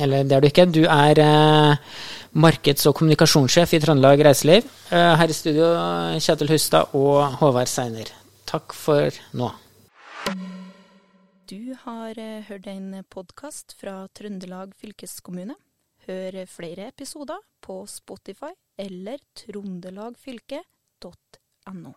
Eller 0.00 0.24
det 0.24 0.32
er 0.36 0.40
du 0.40 0.46
ikke. 0.48 0.72
Du 0.72 0.84
er 0.86 1.18
eh, 1.20 1.76
markeds- 2.32 2.86
og 2.88 2.94
kommunikasjonssjef 2.98 3.74
i 3.74 3.80
Trøndelag 3.82 4.24
Reiseliv. 4.24 4.64
Eh, 4.90 5.14
her 5.20 5.28
i 5.28 5.32
studio 5.36 5.66
Kjetil 6.18 6.50
Hustad 6.54 6.84
og 6.96 7.16
Håvard 7.40 7.68
Seiner. 7.68 8.08
Takk 8.48 8.72
for 8.74 9.10
nå. 9.36 9.48
Du 11.50 11.74
har 11.84 12.12
eh, 12.16 12.44
hørt 12.48 12.66
en 12.70 13.04
podkast 13.10 13.74
fra 13.80 14.08
Trøndelag 14.14 14.68
fylkeskommune. 14.78 15.54
Hør 16.06 16.46
flere 16.48 16.88
episoder 16.88 17.38
på 17.60 17.86
Spotify 17.90 18.52
eller 18.80 19.18
trondelagfylket.no. 19.36 21.92